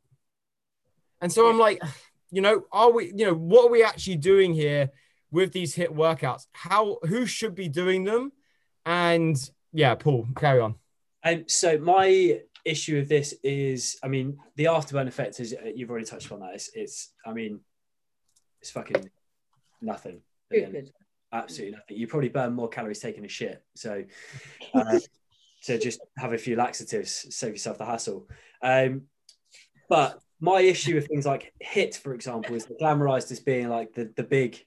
And 1.21 1.33
so 1.33 1.49
I'm 1.49 1.59
like, 1.59 1.81
you 2.31 2.41
know, 2.41 2.65
are 2.73 2.91
we, 2.91 3.13
you 3.15 3.27
know, 3.27 3.35
what 3.35 3.67
are 3.67 3.71
we 3.71 3.85
actually 3.85 4.17
doing 4.17 4.53
here 4.53 4.91
with 5.31 5.53
these 5.53 5.75
hit 5.75 5.95
workouts? 5.95 6.47
How, 6.53 6.99
who 7.03 7.27
should 7.27 7.55
be 7.55 7.69
doing 7.69 8.05
them? 8.05 8.33
And 8.85 9.37
yeah, 9.73 9.95
Paul, 9.95 10.27
carry 10.37 10.61
on. 10.61 10.75
Um, 11.25 11.45
so 11.47 11.79
my 11.79 12.41
issue 12.65 12.97
with 12.97 13.09
this 13.09 13.35
is, 13.43 13.99
I 14.03 14.09
mean, 14.09 14.39
the 14.57 14.65
afterburn 14.65 15.09
effect 15.09 15.41
is 15.41 15.55
you've 15.75 15.91
already 15.91 16.07
touched 16.07 16.33
on 16.33 16.41
that. 16.41 16.55
It's, 16.55 16.71
it's 16.75 17.13
I 17.25 17.33
mean, 17.33 17.61
it's 18.61 18.71
fucking 18.71 19.11
nothing. 19.81 20.17
at 20.17 20.23
the 20.51 20.65
end. 20.65 20.73
Stupid. 20.73 20.93
Absolutely 21.33 21.77
nothing. 21.77 21.97
You 21.97 22.07
probably 22.07 22.29
burn 22.29 22.53
more 22.53 22.69
calories 22.69 23.01
taking 23.01 23.25
a 23.25 23.29
shit. 23.29 23.63
So, 23.75 24.05
uh, 24.75 24.99
so 25.63 25.79
just 25.79 26.01
have 26.19 26.35
a 26.35 26.39
few 26.39 26.57
laxatives, 26.57 27.27
save 27.35 27.53
yourself 27.53 27.79
the 27.79 27.87
hassle. 27.87 28.29
Um, 28.63 29.05
but 29.89 30.21
my 30.41 30.61
issue 30.61 30.95
with 30.97 31.09
things 31.09 31.25
like 31.25 31.55
hit, 31.61 31.95
for 31.95 32.13
example, 32.13 32.55
is 32.55 32.67
glamorized 32.81 33.33
as 33.33 33.41
being 33.41 33.69
like 33.71 33.95
the 33.95 34.13
the 34.15 34.25
big. 34.25 34.63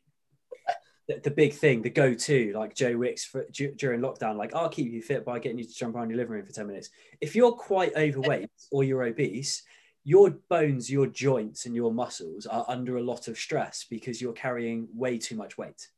The, 1.08 1.22
the 1.24 1.30
big 1.30 1.54
thing, 1.54 1.84
the 1.84 1.92
go-to, 1.92 2.52
like 2.56 2.74
Joe 2.74 2.98
Wicks 2.98 3.24
for, 3.24 3.46
du- 3.52 3.76
during 3.76 4.02
lockdown, 4.02 4.38
like 4.38 4.56
I'll 4.56 4.70
keep 4.70 4.92
you 4.92 5.04
fit 5.04 5.24
by 5.24 5.38
getting 5.38 5.60
you 5.60 5.64
to 5.64 5.72
jump 5.72 5.96
around 5.96 6.10
your 6.10 6.18
living 6.18 6.34
room 6.34 6.46
for 6.48 6.52
ten 6.52 6.66
minutes. 6.66 6.90
If 7.22 7.36
you're 7.36 7.52
quite 7.52 7.96
overweight 7.96 8.50
or 8.72 8.84
you're 8.84 9.04
obese, 9.04 9.62
your 10.04 10.32
bones, 10.50 10.90
your 10.90 11.06
joints, 11.06 11.68
and 11.68 11.76
your 11.76 11.94
muscles 11.94 12.48
are 12.48 12.66
under 12.68 12.98
a 12.98 13.04
lot 13.04 13.28
of 13.28 13.38
stress 13.38 13.86
because 13.88 14.20
you're 14.20 14.34
carrying 14.34 14.88
way 14.96 15.20
too 15.20 15.36
much 15.36 15.60
weight. 15.60 15.90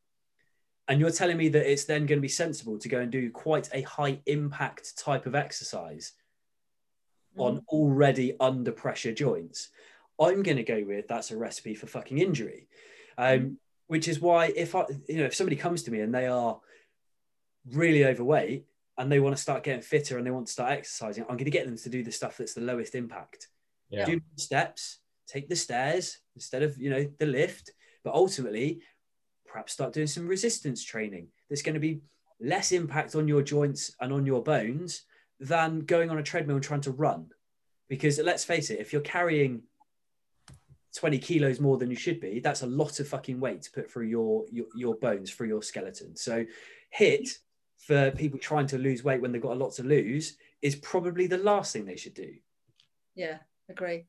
And 0.88 1.00
you're 1.00 1.12
telling 1.12 1.38
me 1.38 1.50
that 1.50 1.69
it's 1.69 1.84
then 1.84 2.06
going 2.06 2.19
to 2.19 2.21
be 2.21 2.30
sensible 2.30 2.78
to 2.80 2.89
go 2.89 3.00
and 3.00 3.12
do 3.12 3.30
quite 3.30 3.69
a 3.73 3.82
high 3.82 4.19
impact 4.26 4.97
type 4.97 5.26
of 5.26 5.36
exercise 5.36 6.13
on 7.38 7.62
already 7.67 8.36
under 8.39 8.71
pressure 8.71 9.13
joints. 9.13 9.69
I'm 10.19 10.41
going 10.43 10.58
to 10.58 10.63
go 10.63 10.84
with 10.88 11.08
that's 11.08 11.30
a 11.32 11.38
recipe 11.38 11.76
for 11.76 11.88
fucking 11.88 12.17
injury. 12.17 12.67
Um, 13.17 13.58
which 13.88 14.08
is 14.08 14.19
why 14.19 14.47
if 14.56 14.76
I, 14.76 14.86
you 15.08 15.17
know, 15.17 15.26
if 15.26 15.36
somebody 15.36 15.56
comes 15.56 15.84
to 15.84 15.91
me 15.91 16.02
and 16.02 16.13
they 16.13 16.28
are 16.28 16.60
really 17.71 18.06
overweight, 18.06 18.65
and 18.97 19.12
they 19.12 19.19
want 19.19 19.36
to 19.36 19.41
start 19.41 19.63
getting 19.63 19.82
fitter 19.82 20.17
and 20.17 20.26
they 20.26 20.32
want 20.32 20.47
to 20.47 20.54
start 20.54 20.71
exercising, 20.71 21.23
I'm 21.23 21.38
going 21.38 21.45
to 21.45 21.52
get 21.52 21.65
them 21.65 21.78
to 21.78 21.89
do 21.89 22.04
the 22.04 22.12
stuff 22.12 22.38
that's 22.38 22.54
the 22.54 22.62
lowest 22.62 22.95
impact. 22.95 23.47
Yeah. 23.89 24.06
Do 24.06 24.19
steps, 24.36 25.00
take 25.28 25.50
the 25.50 25.56
stairs 25.56 26.17
instead 26.36 26.63
of 26.63 26.78
you 26.78 26.89
know 26.89 27.08
the 27.19 27.26
lift, 27.26 27.71
but 28.04 28.13
ultimately, 28.13 28.82
perhaps 29.58 29.74
start 29.74 29.91
doing 29.91 30.06
some 30.06 30.28
resistance 30.28 30.84
training. 30.84 31.28
That's 31.50 31.63
going 31.63 31.74
to 31.74 31.80
be 31.80 32.02
less 32.39 32.72
impact 32.72 33.15
on 33.15 33.28
your 33.28 33.41
joints 33.41 33.96
and 34.00 34.13
on 34.13 34.24
your 34.24 34.43
bones 34.43 35.02
than 35.39 35.80
going 35.80 36.12
on 36.12 36.20
a 36.20 36.24
treadmill 36.24 36.58
and 36.58 36.63
trying 36.63 36.82
to 36.82 36.91
run. 36.91 37.32
Because 37.89 38.20
let's 38.20 38.46
face 38.46 38.70
it, 38.70 38.80
if 38.80 38.93
you're 38.93 39.02
carrying 39.02 39.63
20 40.96 41.17
kilos 41.17 41.60
more 41.60 41.80
than 41.80 41.89
you 41.89 41.96
should 41.96 42.20
be, 42.20 42.39
that's 42.39 42.62
a 42.62 42.67
lot 42.67 43.00
of 43.00 43.08
fucking 43.08 43.39
weight 43.39 43.63
to 43.63 43.72
put 43.72 43.89
through 43.91 44.06
your 44.06 44.46
your, 44.52 44.67
your 44.76 44.96
bones, 44.96 45.32
through 45.32 45.48
your 45.48 45.63
skeleton. 45.63 46.15
So 46.15 46.46
hit 46.91 47.28
for 47.80 48.12
people 48.12 48.38
trying 48.38 48.67
to 48.67 48.78
lose 48.78 49.04
weight 49.04 49.22
when 49.22 49.32
they've 49.32 49.41
got 49.41 49.54
a 49.54 49.63
lot 49.63 49.74
to 49.74 49.84
lose 49.84 50.38
is 50.62 50.76
probably 50.76 51.26
the 51.26 51.39
last 51.39 51.74
thing 51.74 51.86
they 51.86 51.96
should 51.96 52.13
do. 52.13 52.32
Yeah, 53.15 53.38
agree. 53.70 54.06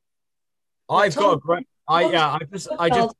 I've 0.90 1.14
Tom- 1.14 1.22
got 1.22 1.32
a 1.32 1.40
great. 1.40 1.66
I 1.88 2.10
yeah. 2.10 2.32
I 2.32 2.40
just 2.52 2.68
I 2.78 2.90
just 2.90 3.14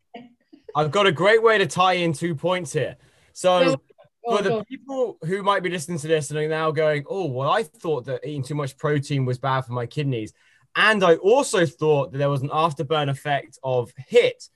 I've 0.75 0.91
got 0.91 1.07
a 1.07 1.13
great 1.13 1.43
way 1.43 1.59
to 1.59 1.67
tie 1.67 1.95
in 1.95 2.13
two 2.13 2.35
points 2.35 2.73
here. 2.73 2.97
So 3.33 3.81
for 4.25 4.43
the 4.43 4.65
people 4.65 5.19
who 5.25 5.43
might 5.43 5.63
be 5.63 5.71
listening 5.71 5.99
to 5.99 6.09
this 6.09 6.31
and 6.31 6.39
are 6.39 6.49
now 6.49 6.71
going, 6.71 7.05
oh, 7.09 7.27
well, 7.27 7.51
I 7.51 7.63
thought 7.63 8.05
that 8.07 8.25
eating 8.25 8.43
too 8.43 8.55
much 8.55 8.77
protein 8.77 9.25
was 9.25 9.39
bad 9.39 9.63
for 9.63 9.73
my 9.73 9.87
kidneys. 9.87 10.33
And 10.77 11.03
I 11.03 11.17
also 11.17 11.67
thought 11.67 12.13
that 12.13 12.19
there 12.19 12.31
was 12.31 12.43
an 12.43 12.51
afterburn 12.51 13.09
effect 13.09 13.59
of 13.63 13.93
HIT. 13.97 14.49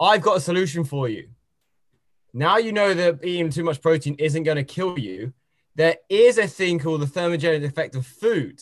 I've 0.00 0.22
got 0.22 0.38
a 0.38 0.40
solution 0.40 0.84
for 0.84 1.08
you. 1.08 1.28
Now 2.34 2.56
you 2.56 2.72
know 2.72 2.94
that 2.94 3.24
eating 3.24 3.50
too 3.50 3.64
much 3.64 3.80
protein 3.80 4.16
isn't 4.18 4.42
going 4.42 4.56
to 4.56 4.64
kill 4.64 4.98
you. 4.98 5.32
There 5.74 5.96
is 6.08 6.38
a 6.38 6.46
thing 6.46 6.78
called 6.78 7.02
the 7.02 7.06
thermogenic 7.06 7.64
effect 7.64 7.94
of 7.94 8.06
food. 8.06 8.60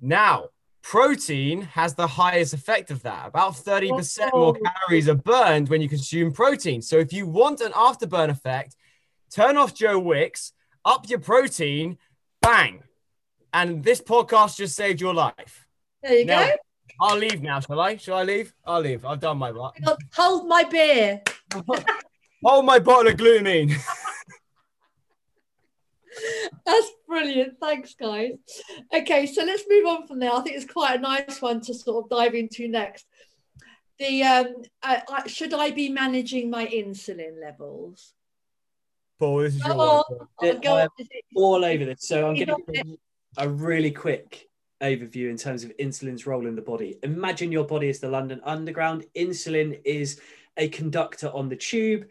Now, 0.00 0.50
protein 0.90 1.62
has 1.62 1.94
the 1.94 2.06
highest 2.06 2.54
effect 2.54 2.90
of 2.92 3.02
that. 3.02 3.26
About 3.26 3.54
30% 3.56 4.32
more 4.32 4.56
Oh. 4.56 4.70
calories 4.70 5.08
are 5.08 5.14
burned 5.16 5.68
when 5.68 5.80
you 5.80 5.88
consume 5.88 6.32
protein. 6.32 6.80
So 6.80 6.96
if 6.98 7.12
you 7.12 7.26
want 7.26 7.60
an 7.60 7.72
afterburn 7.72 8.28
effect, 8.30 8.76
turn 9.30 9.56
off 9.56 9.74
Joe 9.74 9.98
Wicks, 9.98 10.52
up 10.84 11.08
your 11.08 11.18
protein, 11.18 11.98
bang. 12.40 12.84
And 13.52 13.82
this 13.82 14.00
podcast 14.00 14.58
just 14.58 14.76
saved 14.76 15.00
your 15.00 15.12
life. 15.14 15.66
There 16.02 16.18
you 16.20 16.24
Now, 16.24 16.46
go. 16.46 16.52
I'll 17.00 17.16
leave 17.18 17.42
now, 17.42 17.58
shall 17.60 17.80
I? 17.80 17.96
Shall 17.96 18.18
I 18.18 18.22
leave? 18.22 18.54
I'll 18.64 18.80
leave. 18.80 19.04
I've 19.04 19.20
done 19.20 19.38
my 19.38 19.50
part. 19.50 19.76
Hold 20.14 20.46
my 20.46 20.62
beer. 20.64 21.20
Hold 22.44 22.64
my 22.64 22.78
bottle 22.78 23.10
of 23.10 23.16
glutamine. 23.18 23.74
That's 26.64 26.90
brilliant. 27.06 27.58
Thanks, 27.60 27.94
guys. 27.94 28.32
Okay, 28.94 29.26
so 29.26 29.44
let's 29.44 29.64
move 29.68 29.86
on 29.86 30.06
from 30.06 30.18
there. 30.18 30.32
I 30.32 30.40
think 30.40 30.56
it's 30.56 30.70
quite 30.70 30.98
a 30.98 31.02
nice 31.02 31.40
one 31.40 31.60
to 31.62 31.74
sort 31.74 32.04
of 32.04 32.10
dive 32.10 32.34
into 32.34 32.68
next. 32.68 33.06
The 33.98 34.22
um, 34.22 34.46
uh, 34.82 35.00
uh, 35.08 35.26
should 35.26 35.54
I 35.54 35.70
be 35.70 35.88
managing 35.88 36.50
my 36.50 36.66
insulin 36.66 37.40
levels? 37.40 38.12
Paul, 39.18 39.40
this 39.40 39.54
is 39.56 39.64
your 39.64 39.74
Oh, 39.74 40.04
one. 40.08 40.28
Yeah, 40.42 40.52
Oh, 40.52 40.58
go 40.58 40.76
I'm 40.76 40.88
all 41.34 41.64
over 41.64 41.84
this. 41.84 42.06
So 42.06 42.28
I'm 42.28 42.36
You 42.36 42.46
going 42.46 42.62
to 42.66 42.72
give 42.72 42.86
a 43.38 43.48
really 43.48 43.90
quick 43.90 44.48
overview 44.82 45.30
in 45.30 45.36
terms 45.38 45.64
of 45.64 45.74
insulin's 45.78 46.26
role 46.26 46.46
in 46.46 46.54
the 46.54 46.62
body. 46.62 46.98
Imagine 47.02 47.50
your 47.50 47.64
body 47.64 47.88
is 47.88 48.00
the 48.00 48.08
London 48.10 48.40
Underground. 48.44 49.06
Insulin 49.16 49.80
is 49.84 50.20
a 50.58 50.68
conductor 50.68 51.28
on 51.28 51.48
the 51.48 51.56
tube. 51.56 52.06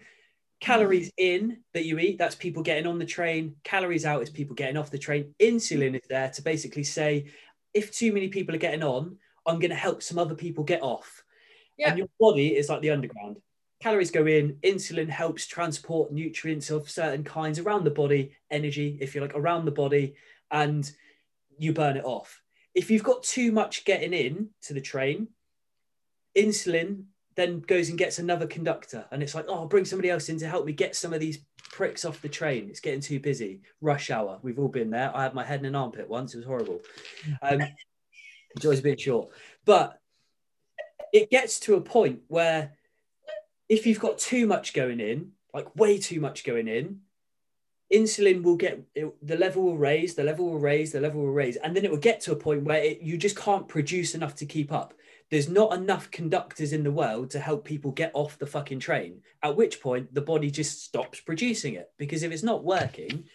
Calories 0.65 1.11
in 1.17 1.59
that 1.75 1.85
you 1.85 1.99
eat, 1.99 2.17
that's 2.17 2.33
people 2.33 2.63
getting 2.63 2.87
on 2.87 2.97
the 2.97 3.05
train. 3.05 3.55
Calories 3.63 4.03
out 4.03 4.23
is 4.23 4.31
people 4.31 4.55
getting 4.55 4.77
off 4.77 4.89
the 4.89 4.97
train. 4.97 5.35
Insulin 5.39 5.93
is 5.93 6.07
there 6.09 6.31
to 6.31 6.41
basically 6.41 6.83
say, 6.83 7.27
if 7.75 7.91
too 7.91 8.11
many 8.11 8.29
people 8.29 8.55
are 8.55 8.57
getting 8.57 8.81
on, 8.81 9.17
I'm 9.45 9.59
going 9.59 9.69
to 9.69 9.75
help 9.75 10.01
some 10.01 10.17
other 10.17 10.33
people 10.33 10.63
get 10.63 10.81
off. 10.81 11.23
Yeah. 11.77 11.89
And 11.89 11.99
your 11.99 12.07
body 12.19 12.55
is 12.55 12.67
like 12.67 12.81
the 12.81 12.89
underground. 12.89 13.37
Calories 13.79 14.09
go 14.09 14.25
in, 14.25 14.57
insulin 14.63 15.07
helps 15.07 15.45
transport 15.45 16.11
nutrients 16.11 16.71
of 16.71 16.89
certain 16.89 17.23
kinds 17.23 17.59
around 17.59 17.83
the 17.83 17.91
body, 17.91 18.31
energy, 18.49 18.97
if 18.99 19.13
you 19.13 19.21
like, 19.21 19.35
around 19.35 19.65
the 19.65 19.71
body, 19.71 20.15
and 20.49 20.91
you 21.59 21.73
burn 21.73 21.95
it 21.95 22.05
off. 22.05 22.41
If 22.73 22.89
you've 22.89 23.03
got 23.03 23.21
too 23.21 23.51
much 23.51 23.85
getting 23.85 24.13
in 24.13 24.49
to 24.63 24.73
the 24.73 24.81
train, 24.81 25.27
insulin 26.35 27.03
then 27.35 27.59
goes 27.61 27.89
and 27.89 27.97
gets 27.97 28.19
another 28.19 28.47
conductor. 28.47 29.05
And 29.11 29.21
it's 29.21 29.35
like, 29.35 29.45
oh, 29.47 29.55
I'll 29.55 29.67
bring 29.67 29.85
somebody 29.85 30.09
else 30.09 30.29
in 30.29 30.39
to 30.39 30.47
help 30.47 30.65
me 30.65 30.71
get 30.71 30.95
some 30.95 31.13
of 31.13 31.19
these 31.19 31.39
pricks 31.71 32.05
off 32.05 32.21
the 32.21 32.29
train. 32.29 32.69
It's 32.69 32.79
getting 32.79 33.01
too 33.01 33.19
busy. 33.19 33.61
Rush 33.81 34.09
hour. 34.09 34.39
We've 34.41 34.59
all 34.59 34.69
been 34.69 34.89
there. 34.89 35.15
I 35.15 35.23
had 35.23 35.33
my 35.33 35.43
head 35.43 35.59
in 35.59 35.65
an 35.65 35.75
armpit 35.75 36.09
once. 36.09 36.33
It 36.33 36.37
was 36.37 36.45
horrible. 36.45 36.81
Um, 37.41 37.61
joy's 38.59 38.79
a 38.79 38.83
bit 38.83 39.01
short. 39.01 39.29
But 39.65 39.99
it 41.11 41.29
gets 41.29 41.59
to 41.61 41.75
a 41.75 41.81
point 41.81 42.21
where 42.27 42.73
if 43.67 43.85
you've 43.85 43.99
got 43.99 44.17
too 44.17 44.47
much 44.47 44.73
going 44.73 44.99
in, 44.99 45.31
like 45.53 45.75
way 45.75 45.97
too 45.97 46.19
much 46.19 46.43
going 46.43 46.67
in, 46.67 47.01
insulin 47.93 48.43
will 48.43 48.55
get 48.55 48.81
the 49.21 49.37
level 49.37 49.63
will 49.63 49.77
raise, 49.77 50.15
the 50.15 50.23
level 50.23 50.45
will 50.45 50.59
raise, 50.59 50.91
the 50.91 50.99
level 50.99 51.21
will 51.21 51.31
raise, 51.31 51.55
and 51.57 51.75
then 51.75 51.85
it 51.85 51.91
will 51.91 51.97
get 51.97 52.21
to 52.21 52.31
a 52.31 52.35
point 52.35 52.63
where 52.63 52.81
it, 52.83 53.01
you 53.01 53.17
just 53.17 53.35
can't 53.35 53.67
produce 53.67 54.15
enough 54.15 54.35
to 54.35 54.45
keep 54.45 54.71
up. 54.71 54.93
There's 55.31 55.49
not 55.49 55.73
enough 55.73 56.11
conductors 56.11 56.71
in 56.71 56.83
the 56.83 56.91
world 56.91 57.31
to 57.31 57.39
help 57.39 57.65
people 57.65 57.91
get 57.91 58.11
off 58.13 58.37
the 58.37 58.45
fucking 58.45 58.79
train. 58.79 59.21
At 59.41 59.55
which 59.55 59.81
point, 59.81 60.13
the 60.13 60.21
body 60.21 60.51
just 60.51 60.83
stops 60.83 61.19
producing 61.19 61.73
it 61.73 61.89
because 61.97 62.23
if 62.23 62.31
it's 62.31 62.43
not 62.43 62.63
working, 62.63 63.25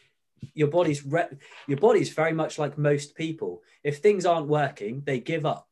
your 0.55 0.68
body's 0.68 1.05
re- 1.05 1.37
your 1.66 1.79
body's 1.79 2.11
very 2.11 2.33
much 2.33 2.59
like 2.59 2.79
most 2.79 3.14
people. 3.14 3.62
If 3.83 3.98
things 3.98 4.24
aren't 4.24 4.46
working, 4.46 5.03
they 5.05 5.20
give 5.20 5.44
up. 5.44 5.66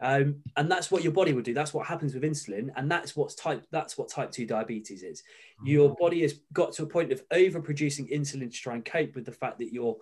Um, 0.00 0.42
and 0.56 0.70
that's 0.70 0.90
what 0.90 1.02
your 1.02 1.12
body 1.12 1.32
would 1.32 1.44
do. 1.44 1.54
That's 1.54 1.72
what 1.72 1.86
happens 1.86 2.12
with 2.12 2.22
insulin, 2.22 2.68
and 2.76 2.90
that's 2.90 3.16
what's 3.16 3.34
type. 3.34 3.66
That's 3.70 3.96
what 3.96 4.08
type 4.08 4.30
two 4.30 4.46
diabetes 4.46 5.02
is. 5.02 5.22
Your 5.64 5.94
body 5.94 6.22
has 6.22 6.34
got 6.52 6.72
to 6.74 6.82
a 6.82 6.86
point 6.86 7.12
of 7.12 7.26
overproducing 7.30 8.12
insulin 8.12 8.50
to 8.52 8.60
try 8.60 8.74
and 8.74 8.84
cope 8.84 9.14
with 9.14 9.24
the 9.24 9.32
fact 9.32 9.58
that 9.58 9.72
you're 9.72 9.96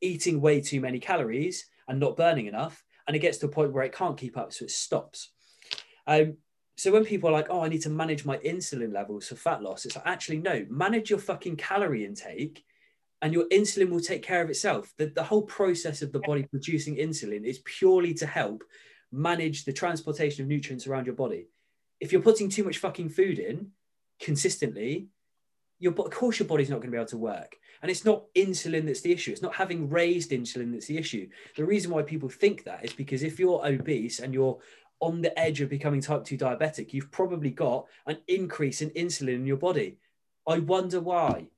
eating 0.00 0.40
way 0.40 0.60
too 0.60 0.80
many 0.80 1.00
calories 1.00 1.66
and 1.88 1.98
not 1.98 2.16
burning 2.16 2.46
enough, 2.46 2.84
and 3.08 3.16
it 3.16 3.20
gets 3.20 3.38
to 3.38 3.46
a 3.46 3.50
point 3.50 3.72
where 3.72 3.84
it 3.84 3.94
can't 3.94 4.18
keep 4.18 4.36
up, 4.36 4.52
so 4.52 4.66
it 4.66 4.70
stops. 4.70 5.30
Um, 6.06 6.36
so 6.76 6.92
when 6.92 7.04
people 7.04 7.28
are 7.28 7.32
like, 7.32 7.48
"Oh, 7.50 7.62
I 7.62 7.68
need 7.68 7.82
to 7.82 7.90
manage 7.90 8.24
my 8.24 8.36
insulin 8.38 8.92
levels 8.92 9.26
for 9.26 9.34
fat 9.34 9.62
loss," 9.62 9.84
it's 9.84 9.96
like, 9.96 10.06
actually 10.06 10.38
no, 10.38 10.64
manage 10.68 11.10
your 11.10 11.18
fucking 11.18 11.56
calorie 11.56 12.04
intake, 12.04 12.64
and 13.22 13.32
your 13.32 13.48
insulin 13.48 13.88
will 13.88 14.00
take 14.00 14.22
care 14.22 14.42
of 14.42 14.50
itself. 14.50 14.92
The, 14.98 15.06
the 15.06 15.24
whole 15.24 15.42
process 15.42 16.02
of 16.02 16.12
the 16.12 16.20
body 16.20 16.44
producing 16.44 16.96
insulin 16.96 17.44
is 17.44 17.60
purely 17.64 18.14
to 18.14 18.26
help 18.26 18.62
manage 19.10 19.64
the 19.64 19.72
transportation 19.72 20.42
of 20.42 20.48
nutrients 20.48 20.86
around 20.86 21.06
your 21.06 21.16
body. 21.16 21.48
If 21.98 22.12
you're 22.12 22.22
putting 22.22 22.48
too 22.48 22.62
much 22.62 22.78
fucking 22.78 23.08
food 23.08 23.38
in 23.38 23.72
consistently, 24.20 25.08
your 25.78 25.92
of 25.92 26.10
course 26.10 26.38
your 26.38 26.48
body's 26.48 26.70
not 26.70 26.76
going 26.76 26.88
to 26.88 26.92
be 26.92 26.98
able 26.98 27.06
to 27.06 27.16
work. 27.16 27.56
And 27.80 27.90
it's 27.90 28.04
not 28.04 28.24
insulin 28.34 28.86
that's 28.86 29.02
the 29.02 29.12
issue. 29.12 29.30
It's 29.30 29.42
not 29.42 29.54
having 29.54 29.88
raised 29.88 30.32
insulin 30.32 30.72
that's 30.72 30.86
the 30.86 30.98
issue. 30.98 31.28
The 31.56 31.64
reason 31.64 31.92
why 31.92 32.02
people 32.02 32.28
think 32.28 32.64
that 32.64 32.84
is 32.84 32.92
because 32.92 33.22
if 33.22 33.38
you're 33.38 33.64
obese 33.64 34.18
and 34.18 34.34
you're 34.34 34.58
on 35.00 35.20
the 35.20 35.38
edge 35.38 35.60
of 35.60 35.68
becoming 35.68 36.00
type 36.00 36.24
2 36.24 36.36
diabetic, 36.36 36.92
you've 36.92 37.12
probably 37.12 37.50
got 37.50 37.86
an 38.06 38.18
increase 38.26 38.82
in 38.82 38.90
insulin 38.90 39.36
in 39.36 39.46
your 39.46 39.56
body. 39.56 39.98
I 40.46 40.58
wonder 40.58 41.00
why. 41.00 41.48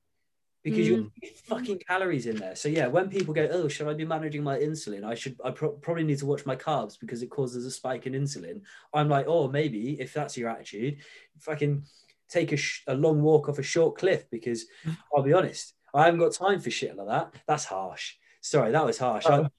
Because 0.63 0.87
you're 0.87 0.99
hmm. 0.99 1.07
fucking 1.47 1.79
calories 1.87 2.27
in 2.27 2.35
there. 2.35 2.55
So 2.55 2.69
yeah, 2.69 2.85
when 2.85 3.09
people 3.09 3.33
go, 3.33 3.49
"Oh, 3.51 3.67
should 3.67 3.87
I 3.87 3.95
be 3.95 4.05
managing 4.05 4.43
my 4.43 4.59
insulin? 4.59 5.03
I 5.03 5.15
should. 5.15 5.35
I 5.43 5.49
pro- 5.49 5.71
probably 5.71 6.03
need 6.03 6.19
to 6.19 6.27
watch 6.27 6.45
my 6.45 6.55
carbs 6.55 6.99
because 6.99 7.23
it 7.23 7.31
causes 7.31 7.65
a 7.65 7.71
spike 7.71 8.05
in 8.05 8.13
insulin." 8.13 8.61
I'm 8.93 9.09
like, 9.09 9.25
"Oh, 9.27 9.47
maybe 9.47 9.99
if 9.99 10.13
that's 10.13 10.37
your 10.37 10.49
attitude, 10.49 10.97
fucking 11.39 11.83
take 12.31 12.51
a, 12.51 12.57
sh- 12.57 12.83
a 12.87 12.95
long 12.95 13.21
walk 13.21 13.49
off 13.49 13.59
a 13.59 13.63
short 13.63 13.97
cliff." 13.97 14.25
Because 14.31 14.65
I'll 15.15 15.23
be 15.23 15.33
honest, 15.33 15.73
I 15.93 16.05
haven't 16.05 16.19
got 16.19 16.33
time 16.33 16.59
for 16.59 16.71
shit 16.71 16.95
like 16.95 17.07
that. 17.07 17.33
That's 17.47 17.65
harsh. 17.65 18.15
Sorry, 18.41 18.71
that 18.71 18.85
was 18.85 18.97
harsh. 18.97 19.25
I- 19.27 19.49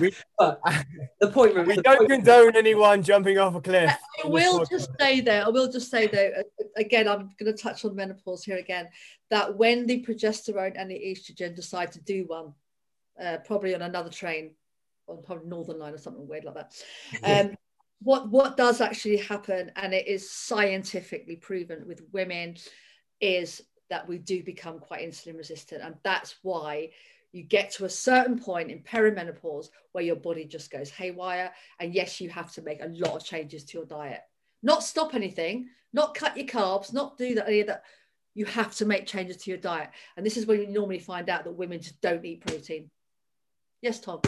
We- 0.00 0.14
but 0.38 0.60
the 1.20 1.28
point. 1.30 1.54
We 1.54 1.76
the 1.76 1.82
don't 1.82 1.98
point- 1.98 2.10
condone 2.10 2.56
anyone 2.56 3.02
jumping 3.02 3.38
off 3.38 3.54
a 3.54 3.60
cliff. 3.60 3.90
I 4.24 4.26
will 4.26 4.64
just 4.64 4.90
say 5.00 5.20
though, 5.20 5.40
I 5.40 5.48
will 5.48 5.70
just 5.70 5.90
say 5.90 6.06
though, 6.06 6.30
again, 6.76 7.06
I'm 7.08 7.30
going 7.38 7.54
to 7.54 7.62
touch 7.62 7.84
on 7.84 7.94
menopause 7.94 8.44
here 8.44 8.56
again, 8.56 8.88
that 9.30 9.56
when 9.56 9.86
the 9.86 10.04
progesterone 10.04 10.72
and 10.76 10.90
the 10.90 10.94
estrogen 10.98 11.54
decide 11.54 11.92
to 11.92 12.00
do 12.00 12.24
one, 12.26 12.52
uh, 13.22 13.38
probably 13.44 13.74
on 13.74 13.82
another 13.82 14.10
train, 14.10 14.54
on 15.06 15.22
probably 15.22 15.48
Northern 15.48 15.78
Line 15.78 15.94
or 15.94 15.98
something 15.98 16.26
weird 16.26 16.44
like 16.44 16.54
that, 16.54 16.72
um, 17.22 17.56
what 18.00 18.28
what 18.28 18.56
does 18.56 18.80
actually 18.80 19.18
happen, 19.18 19.72
and 19.76 19.94
it 19.94 20.06
is 20.06 20.30
scientifically 20.30 21.36
proven 21.36 21.86
with 21.86 22.02
women, 22.12 22.56
is 23.20 23.62
that 23.90 24.08
we 24.08 24.18
do 24.18 24.42
become 24.42 24.78
quite 24.78 25.08
insulin 25.08 25.36
resistant, 25.36 25.82
and 25.82 25.94
that's 26.02 26.36
why 26.42 26.90
you 27.32 27.42
get 27.42 27.72
to 27.72 27.84
a 27.84 27.90
certain 27.90 28.38
point 28.38 28.70
in 28.70 28.78
perimenopause 28.80 29.66
where 29.92 30.04
your 30.04 30.16
body 30.16 30.44
just 30.44 30.70
goes 30.70 30.88
haywire 30.88 31.52
and 31.80 31.92
yes 31.92 32.20
you 32.20 32.28
have 32.28 32.52
to 32.52 32.62
make 32.62 32.80
a 32.80 32.92
lot 32.94 33.16
of 33.16 33.24
changes 33.24 33.64
to 33.64 33.76
your 33.76 33.86
diet 33.86 34.20
not 34.62 34.84
stop 34.84 35.16
anything 35.16 35.68
not 35.92 36.14
cut 36.14 36.36
your 36.36 36.46
carbs 36.46 36.92
not 36.92 37.18
do 37.18 37.34
that 37.34 37.48
any 37.48 37.58
of 37.58 37.66
that 37.66 37.82
you 38.34 38.44
have 38.46 38.74
to 38.76 38.84
make 38.84 39.06
changes 39.06 39.36
to 39.38 39.50
your 39.50 39.58
diet. 39.58 39.90
And 40.16 40.26
this 40.26 40.36
is 40.36 40.46
when 40.46 40.60
you 40.60 40.66
normally 40.66 40.98
find 40.98 41.30
out 41.30 41.44
that 41.44 41.52
women 41.52 41.80
just 41.80 42.00
don't 42.00 42.24
eat 42.24 42.44
protein. 42.44 42.90
Yes, 43.80 44.00
Tom. 44.00 44.20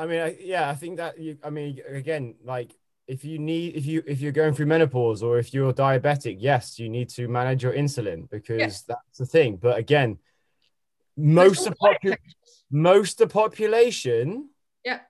I 0.00 0.06
mean, 0.06 0.20
I, 0.20 0.36
yeah, 0.40 0.70
I 0.70 0.74
think 0.74 0.96
that 0.96 1.18
you. 1.18 1.36
I 1.44 1.50
mean, 1.50 1.78
again, 1.86 2.34
like 2.44 2.74
if 3.06 3.24
you 3.24 3.38
need, 3.38 3.76
if 3.76 3.84
you 3.84 4.02
if 4.06 4.20
you're 4.20 4.32
going 4.32 4.54
through 4.54 4.66
menopause 4.66 5.22
or 5.22 5.38
if 5.38 5.52
you're 5.52 5.72
diabetic, 5.72 6.36
yes, 6.40 6.78
you 6.78 6.88
need 6.88 7.10
to 7.10 7.28
manage 7.28 7.62
your 7.62 7.74
insulin 7.74 8.28
because 8.30 8.82
that's 8.88 9.18
the 9.18 9.26
thing. 9.26 9.56
But 9.56 9.76
again, 9.78 10.18
most 11.16 11.66
of 11.66 11.74
popu- 11.74 12.16
most 12.70 13.20
of 13.20 13.28
the 13.28 13.32
population 13.32 14.48
Yeah. 14.84 15.00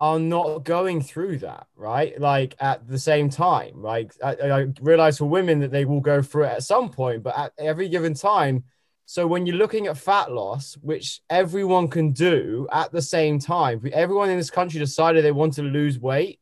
are 0.00 0.18
not 0.18 0.64
going 0.64 1.00
through 1.02 1.38
that 1.38 1.66
right 1.76 2.18
like 2.20 2.56
at 2.58 2.88
the 2.88 2.98
same 2.98 3.28
time 3.30 3.74
right 3.76 4.10
I, 4.24 4.32
I 4.34 4.66
realize 4.80 5.18
for 5.18 5.26
women 5.26 5.60
that 5.60 5.70
they 5.70 5.84
will 5.84 6.00
go 6.00 6.22
through 6.22 6.44
it 6.44 6.56
at 6.56 6.64
some 6.64 6.88
point 6.90 7.22
but 7.22 7.38
at 7.38 7.52
every 7.58 7.88
given 7.88 8.14
time 8.14 8.64
so 9.04 9.26
when 9.26 9.46
you're 9.46 9.56
looking 9.56 9.86
at 9.86 9.96
fat 9.98 10.32
loss 10.32 10.74
which 10.82 11.20
everyone 11.28 11.88
can 11.88 12.12
do 12.12 12.66
at 12.72 12.92
the 12.92 13.02
same 13.02 13.38
time 13.38 13.80
everyone 13.92 14.30
in 14.30 14.38
this 14.38 14.50
country 14.50 14.78
decided 14.78 15.24
they 15.24 15.32
want 15.32 15.52
to 15.54 15.62
lose 15.62 15.98
weight 15.98 16.38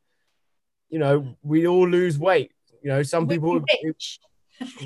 you 0.90 0.98
know 0.98 1.36
we 1.42 1.66
all 1.66 1.88
lose 1.88 2.18
weight. 2.18 2.52
You 2.82 2.90
know 2.90 3.02
some 3.02 3.26
people 3.28 3.62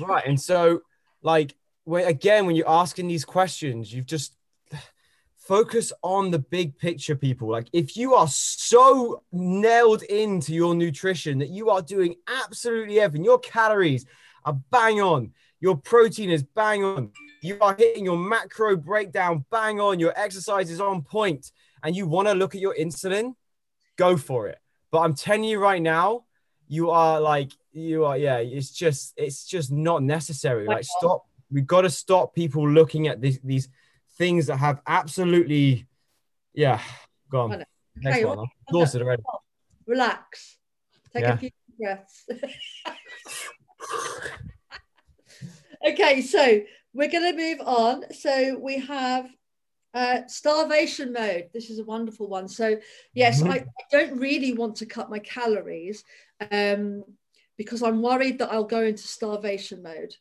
right 0.01 0.25
and 0.25 0.39
so 0.39 0.81
like 1.21 1.55
when 1.83 2.07
again 2.07 2.45
when 2.45 2.55
you're 2.55 2.69
asking 2.69 3.07
these 3.07 3.25
questions 3.25 3.91
you've 3.91 4.05
just 4.05 4.35
focus 5.37 5.93
on 6.01 6.31
the 6.31 6.39
big 6.39 6.75
picture 6.77 7.15
people. 7.15 7.47
Like 7.47 7.67
if 7.71 7.95
you 7.95 8.15
are 8.15 8.27
so 8.27 9.21
nailed 9.31 10.01
into 10.03 10.53
your 10.53 10.73
nutrition 10.73 11.37
that 11.37 11.49
you 11.49 11.69
are 11.69 11.83
doing 11.83 12.15
absolutely 12.27 12.99
everything 12.99 13.23
your 13.23 13.39
calories 13.39 14.05
are 14.43 14.59
bang 14.71 15.01
on 15.01 15.31
your 15.59 15.77
protein 15.77 16.29
is 16.29 16.43
bang 16.43 16.83
on 16.83 17.11
you 17.45 17.57
are 17.61 17.75
hitting 17.77 18.05
your 18.05 18.17
macro 18.17 18.75
breakdown 18.75 19.45
bang 19.51 19.79
on 19.79 19.99
your 19.99 20.13
exercise 20.17 20.69
is 20.69 20.81
on 20.81 21.01
point 21.01 21.51
and 21.83 21.95
you 21.95 22.07
want 22.07 22.27
to 22.27 22.33
look 22.33 22.55
at 22.55 22.61
your 22.61 22.75
insulin 22.75 23.33
go 23.97 24.17
for 24.17 24.47
it 24.47 24.57
but 24.91 24.99
i'm 24.99 25.13
telling 25.13 25.43
you 25.43 25.59
right 25.59 25.81
now 25.81 26.23
you 26.67 26.89
are 26.89 27.19
like 27.21 27.51
you 27.71 28.05
are 28.05 28.17
yeah 28.17 28.37
it's 28.37 28.71
just 28.71 29.13
it's 29.17 29.45
just 29.45 29.71
not 29.71 30.01
necessary 30.01 30.67
like 30.67 30.83
stop 30.83 31.25
we've 31.51 31.67
got 31.67 31.81
to 31.81 31.89
stop 31.89 32.33
people 32.33 32.67
looking 32.67 33.07
at 33.07 33.21
these 33.21 33.39
these 33.43 33.69
things 34.17 34.47
that 34.47 34.57
have 34.57 34.81
absolutely 34.87 35.85
yeah 36.53 36.81
go 37.29 37.51
I 37.51 37.63
next 37.97 38.17
Okay, 38.17 38.25
one 38.25 38.39
i'm 38.39 38.47
exhausted 38.67 39.01
already 39.01 39.23
Relax. 39.87 40.57
Take 41.13 41.23
Yeah. 41.23 41.33
a 41.33 41.37
few 41.37 41.51
breaths. 41.77 42.25
okay, 45.87 46.21
so 46.21 46.61
we're 46.95 47.09
going 47.09 47.35
to 47.35 47.37
move 47.37 47.59
on. 47.67 48.05
So 48.13 48.57
we 48.57 48.79
have 48.79 49.29
uh, 49.93 50.21
starvation 50.27 51.11
mode. 51.11 51.49
This 51.53 51.69
is 51.69 51.79
a 51.79 51.83
wonderful 51.83 52.27
one. 52.27 52.47
So 52.47 52.77
yes, 53.13 53.43
Mhm. 53.43 53.49
I, 53.51 53.55
I 53.57 53.83
don't 53.91 54.17
really 54.17 54.53
want 54.53 54.77
to 54.77 54.85
cut 54.85 55.09
my 55.09 55.19
calories 55.19 56.03
um, 56.51 57.03
because 57.57 57.83
I'm 57.83 58.01
worried 58.01 58.39
that 58.39 58.51
I'll 58.51 58.63
go 58.63 58.83
into 58.83 59.03
starvation 59.03 59.83
mode. 59.83 60.15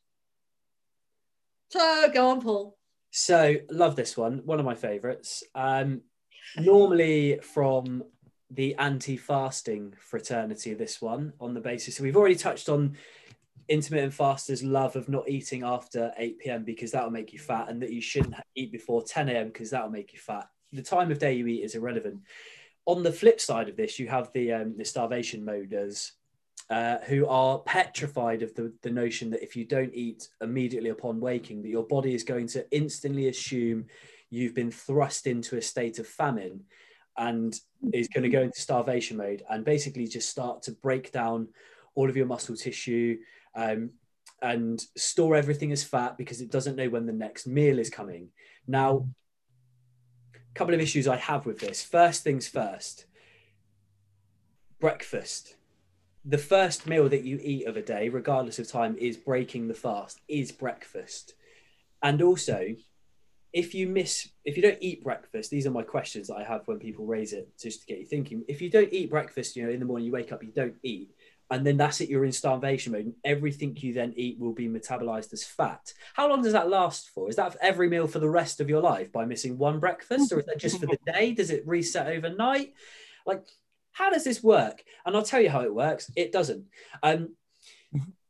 So 1.70 2.10
go 2.12 2.30
on, 2.30 2.40
Paul. 2.40 2.76
So 3.10 3.54
love 3.70 3.94
this 3.94 4.16
one, 4.16 4.42
one 4.44 4.58
of 4.58 4.66
my 4.66 4.74
favorites. 4.74 5.44
Um, 5.54 6.02
normally 6.56 7.38
from 7.42 8.02
the 8.50 8.74
anti-fasting 8.76 9.94
fraternity, 9.98 10.74
this 10.74 11.00
one 11.00 11.32
on 11.40 11.54
the 11.54 11.60
basis. 11.60 11.96
So 11.96 12.02
we've 12.02 12.16
already 12.16 12.36
touched 12.36 12.68
on 12.68 12.96
intermittent 13.68 14.14
fasters' 14.14 14.62
love 14.62 14.96
of 14.96 15.08
not 15.08 15.28
eating 15.28 15.62
after 15.62 16.12
8 16.16 16.38
p.m. 16.38 16.64
because 16.64 16.90
that'll 16.92 17.10
make 17.10 17.32
you 17.32 17.38
fat, 17.38 17.68
and 17.68 17.80
that 17.82 17.92
you 17.92 18.00
shouldn't 18.00 18.34
eat 18.54 18.72
before 18.72 19.02
10 19.02 19.28
a.m. 19.28 19.48
because 19.48 19.70
that'll 19.70 19.90
make 19.90 20.12
you 20.12 20.18
fat. 20.18 20.48
The 20.72 20.82
time 20.82 21.10
of 21.10 21.18
day 21.18 21.34
you 21.34 21.46
eat 21.46 21.64
is 21.64 21.74
irrelevant. 21.74 22.20
On 22.86 23.02
the 23.02 23.12
flip 23.12 23.40
side 23.40 23.68
of 23.68 23.76
this, 23.76 23.98
you 23.98 24.08
have 24.08 24.30
the 24.32 24.52
um, 24.52 24.76
the 24.76 24.84
starvation 24.84 25.44
moders 25.44 26.12
uh, 26.70 26.98
who 27.06 27.26
are 27.26 27.58
petrified 27.60 28.42
of 28.42 28.54
the, 28.54 28.72
the 28.82 28.90
notion 28.90 29.30
that 29.30 29.42
if 29.42 29.56
you 29.56 29.64
don't 29.64 29.94
eat 29.94 30.28
immediately 30.40 30.90
upon 30.90 31.20
waking, 31.20 31.62
that 31.62 31.68
your 31.68 31.86
body 31.86 32.14
is 32.14 32.24
going 32.24 32.46
to 32.48 32.66
instantly 32.70 33.28
assume 33.28 33.86
you've 34.30 34.54
been 34.54 34.70
thrust 34.70 35.26
into 35.26 35.56
a 35.56 35.62
state 35.62 35.98
of 35.98 36.06
famine 36.06 36.60
and 37.16 37.60
is 37.92 38.08
going 38.08 38.24
to 38.24 38.30
go 38.30 38.42
into 38.42 38.60
starvation 38.60 39.16
mode 39.16 39.42
and 39.50 39.64
basically 39.64 40.06
just 40.06 40.30
start 40.30 40.62
to 40.62 40.72
break 40.72 41.12
down 41.12 41.48
all 41.94 42.08
of 42.08 42.16
your 42.16 42.26
muscle 42.26 42.56
tissue 42.56 43.16
um, 43.54 43.90
and 44.42 44.84
store 44.96 45.36
everything 45.36 45.72
as 45.72 45.84
fat 45.84 46.18
because 46.18 46.40
it 46.40 46.50
doesn't 46.50 46.76
know 46.76 46.88
when 46.88 47.06
the 47.06 47.12
next 47.12 47.46
meal 47.46 47.78
is 47.78 47.90
coming. 47.90 48.28
Now, 48.66 49.08
a 50.34 50.54
couple 50.54 50.74
of 50.74 50.80
issues 50.80 51.08
I 51.08 51.16
have 51.16 51.46
with 51.46 51.58
this. 51.58 51.82
First 51.82 52.24
things 52.24 52.48
first, 52.48 53.06
breakfast 54.80 55.56
the 56.24 56.38
first 56.38 56.86
meal 56.86 57.08
that 57.08 57.24
you 57.24 57.38
eat 57.42 57.66
of 57.66 57.76
a 57.76 57.82
day, 57.82 58.08
regardless 58.08 58.58
of 58.58 58.68
time, 58.68 58.96
is 58.98 59.16
breaking 59.16 59.68
the 59.68 59.74
fast, 59.74 60.20
is 60.26 60.50
breakfast. 60.50 61.34
And 62.02 62.22
also, 62.22 62.74
if 63.52 63.74
you 63.74 63.86
miss, 63.88 64.28
if 64.44 64.56
you 64.56 64.62
don't 64.62 64.78
eat 64.80 65.04
breakfast, 65.04 65.50
these 65.50 65.66
are 65.66 65.70
my 65.70 65.82
questions 65.82 66.28
that 66.28 66.36
I 66.36 66.44
have 66.44 66.66
when 66.66 66.78
people 66.78 67.04
raise 67.04 67.32
it, 67.34 67.48
just 67.60 67.82
to 67.82 67.86
get 67.86 67.98
you 67.98 68.06
thinking. 68.06 68.42
If 68.48 68.62
you 68.62 68.70
don't 68.70 68.92
eat 68.92 69.10
breakfast, 69.10 69.54
you 69.54 69.64
know, 69.64 69.70
in 69.70 69.80
the 69.80 69.86
morning 69.86 70.06
you 70.06 70.12
wake 70.12 70.32
up, 70.32 70.42
you 70.42 70.50
don't 70.50 70.76
eat, 70.82 71.10
and 71.50 71.66
then 71.66 71.76
that's 71.76 72.00
it, 72.00 72.08
you're 72.08 72.24
in 72.24 72.32
starvation 72.32 72.92
mode, 72.92 73.04
and 73.04 73.14
everything 73.24 73.76
you 73.76 73.92
then 73.92 74.14
eat 74.16 74.38
will 74.38 74.52
be 74.52 74.68
metabolized 74.68 75.32
as 75.32 75.44
fat. 75.44 75.92
How 76.14 76.28
long 76.28 76.42
does 76.42 76.52
that 76.54 76.70
last 76.70 77.10
for? 77.10 77.28
Is 77.28 77.36
that 77.36 77.56
every 77.60 77.88
meal 77.88 78.06
for 78.06 78.18
the 78.18 78.28
rest 78.28 78.60
of 78.60 78.68
your 78.68 78.80
life 78.80 79.12
by 79.12 79.24
missing 79.24 79.58
one 79.58 79.78
breakfast, 79.78 80.32
or 80.32 80.40
is 80.40 80.46
that 80.46 80.58
just 80.58 80.80
for 80.80 80.86
the 80.86 80.98
day? 81.06 81.32
Does 81.32 81.50
it 81.50 81.66
reset 81.66 82.06
overnight? 82.06 82.74
Like, 83.26 83.46
how 83.92 84.10
does 84.10 84.24
this 84.24 84.42
work? 84.42 84.82
And 85.04 85.14
I'll 85.14 85.22
tell 85.22 85.40
you 85.40 85.50
how 85.50 85.62
it 85.62 85.74
works. 85.74 86.10
It 86.16 86.32
doesn't. 86.32 86.64
Um, 87.02 87.36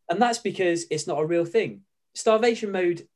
and 0.09 0.21
that's 0.21 0.39
because 0.39 0.85
it's 0.91 1.07
not 1.07 1.21
a 1.21 1.27
real 1.27 1.45
thing. 1.45 1.83
Starvation 2.15 2.71
mode 2.71 3.07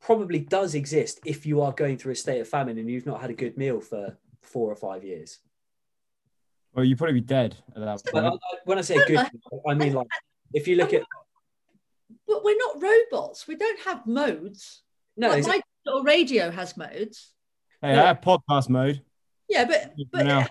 probably 0.00 0.38
does 0.38 0.74
exist 0.74 1.18
if 1.24 1.46
you 1.46 1.62
are 1.62 1.72
going 1.72 1.98
through 1.98 2.12
a 2.12 2.16
state 2.16 2.40
of 2.40 2.48
famine 2.48 2.78
and 2.78 2.88
you've 2.88 3.06
not 3.06 3.20
had 3.20 3.30
a 3.30 3.34
good 3.34 3.56
meal 3.56 3.80
for 3.80 4.16
four 4.42 4.70
or 4.70 4.76
five 4.76 5.02
years. 5.02 5.38
Well, 6.76 6.84
you'd 6.84 6.98
probably 6.98 7.14
be 7.14 7.20
dead 7.22 7.56
at 7.74 7.80
that 7.80 8.02
But 8.12 8.24
I- 8.24 8.28
point. 8.30 8.42
I- 8.52 8.56
when 8.66 8.78
I 8.78 8.82
say 8.82 8.96
good, 9.06 9.26
I 9.68 9.74
mean 9.74 9.94
like 9.94 10.06
if 10.52 10.68
you 10.68 10.76
look 10.76 10.92
at 10.92 11.02
But 12.26 12.44
we're 12.44 12.56
not 12.58 12.82
robots. 12.82 13.48
We 13.48 13.56
don't 13.56 13.80
have 13.80 14.06
modes. 14.06 14.82
no, 15.16 15.28
like 15.30 15.38
it's- 15.38 15.48
my 15.56 15.62
digital 15.84 16.02
radio 16.04 16.50
has 16.50 16.76
modes. 16.76 17.32
Hey, 17.80 17.92
I 17.92 18.06
have 18.06 18.20
podcast 18.20 18.68
mode. 18.68 19.02
Yeah, 19.48 19.64
but 19.64 19.94
but 20.12 20.26
Now. 20.26 20.46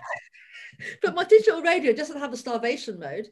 but 1.02 1.14
my 1.14 1.24
digital 1.24 1.62
radio 1.62 1.92
doesn't 1.92 2.18
have 2.18 2.32
a 2.32 2.36
starvation 2.36 2.98
mode. 2.98 3.28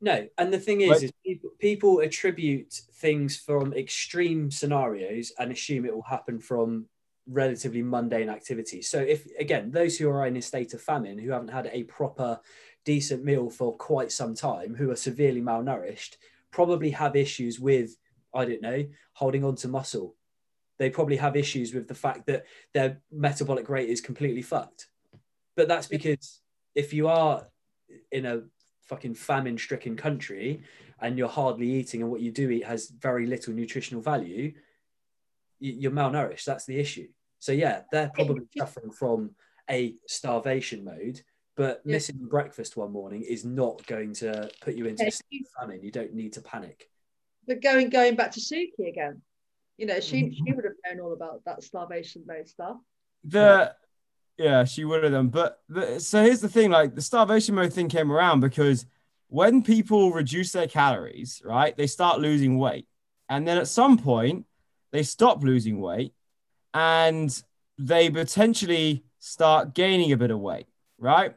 No, 0.00 0.28
and 0.36 0.52
the 0.52 0.58
thing 0.58 0.80
is, 0.82 0.90
Right. 0.90 1.02
is 1.04 1.12
people, 1.24 1.50
people 1.58 2.00
attribute 2.00 2.72
things 2.94 3.36
from 3.38 3.72
extreme 3.72 4.50
scenarios 4.50 5.32
and 5.38 5.50
assume 5.52 5.86
it 5.86 5.94
will 5.94 6.02
happen 6.02 6.38
from 6.40 6.88
relatively 7.28 7.82
mundane 7.82 8.28
activities. 8.28 8.88
So, 8.88 9.00
if 9.00 9.26
again, 9.38 9.70
those 9.70 9.98
who 9.98 10.08
are 10.08 10.26
in 10.26 10.36
a 10.36 10.42
state 10.42 10.74
of 10.74 10.82
famine, 10.82 11.18
who 11.18 11.30
haven't 11.30 11.48
had 11.48 11.70
a 11.72 11.84
proper, 11.84 12.40
decent 12.84 13.24
meal 13.24 13.50
for 13.50 13.76
quite 13.76 14.12
some 14.12 14.34
time, 14.34 14.74
who 14.74 14.90
are 14.90 14.96
severely 14.96 15.42
malnourished, 15.42 16.16
probably 16.50 16.90
have 16.90 17.16
issues 17.16 17.58
with, 17.58 17.96
I 18.34 18.44
don't 18.44 18.62
know, 18.62 18.86
holding 19.12 19.44
on 19.44 19.56
to 19.56 19.68
muscle. 19.68 20.14
They 20.78 20.90
probably 20.90 21.16
have 21.16 21.36
issues 21.36 21.74
with 21.74 21.88
the 21.88 21.94
fact 21.94 22.26
that 22.26 22.44
their 22.74 23.00
metabolic 23.10 23.68
rate 23.68 23.88
is 23.88 24.00
completely 24.00 24.42
fucked. 24.42 24.88
But 25.56 25.68
that's 25.68 25.86
because 25.86 26.40
if 26.74 26.92
you 26.92 27.08
are 27.08 27.46
in 28.12 28.26
a 28.26 28.42
fucking 28.82 29.14
famine 29.14 29.58
stricken 29.58 29.96
country 29.96 30.62
and 31.00 31.18
you're 31.18 31.28
hardly 31.28 31.68
eating 31.68 32.02
and 32.02 32.10
what 32.10 32.20
you 32.20 32.30
do 32.30 32.50
eat 32.50 32.64
has 32.64 32.88
very 32.88 33.26
little 33.26 33.52
nutritional 33.52 34.02
value 34.02 34.52
you're 35.58 35.92
malnourished 35.92 36.44
that's 36.44 36.66
the 36.66 36.78
issue 36.78 37.08
so 37.38 37.52
yeah 37.52 37.82
they're 37.92 38.10
probably 38.14 38.42
suffering 38.56 38.90
from 38.90 39.30
a 39.70 39.94
starvation 40.06 40.84
mode 40.84 41.20
but 41.56 41.80
Yeah. 41.84 41.92
missing 41.92 42.18
breakfast 42.28 42.76
one 42.76 42.92
morning 42.92 43.22
is 43.22 43.44
not 43.44 43.84
going 43.86 44.12
to 44.14 44.50
put 44.60 44.74
you 44.74 44.86
into 44.86 45.04
Okay. 45.04 45.16
a 45.32 45.60
famine 45.60 45.82
you 45.82 45.90
don't 45.90 46.14
need 46.14 46.32
to 46.34 46.40
panic 46.40 46.88
But 47.46 47.62
going 47.62 47.90
going 47.90 48.16
back 48.16 48.32
to 48.32 48.40
Suki 48.40 48.88
again, 48.88 49.22
you 49.78 49.86
know, 49.86 50.00
she 50.00 50.22
mm-hmm. 50.22 50.46
she 50.46 50.52
would 50.52 50.64
have 50.64 50.74
known 50.84 51.04
all 51.04 51.12
about 51.12 51.42
that 51.44 51.62
starvation 51.62 52.24
mode 52.26 52.48
stuff. 52.48 52.76
The 53.24 53.74
yeah, 54.38 54.64
she 54.64 54.84
would 54.84 55.02
have 55.04 55.12
done. 55.12 55.28
But 55.28 55.60
the, 55.68 55.98
so 56.00 56.22
here's 56.22 56.40
the 56.40 56.48
thing: 56.48 56.70
like 56.70 56.94
the 56.94 57.02
starvation 57.02 57.54
mode 57.54 57.72
thing 57.72 57.88
came 57.88 58.10
around 58.10 58.40
because 58.40 58.86
when 59.28 59.62
people 59.62 60.12
reduce 60.12 60.52
their 60.52 60.66
calories, 60.68 61.42
right, 61.44 61.76
they 61.76 61.86
start 61.86 62.20
losing 62.20 62.58
weight, 62.58 62.86
and 63.28 63.46
then 63.46 63.58
at 63.58 63.68
some 63.68 63.98
point 63.98 64.45
they 64.92 65.02
stop 65.02 65.42
losing 65.42 65.80
weight, 65.80 66.12
and 66.74 67.42
they 67.78 68.10
potentially 68.10 69.04
start 69.18 69.74
gaining 69.74 70.12
a 70.12 70.16
bit 70.16 70.30
of 70.30 70.38
weight, 70.40 70.66
right? 70.98 71.34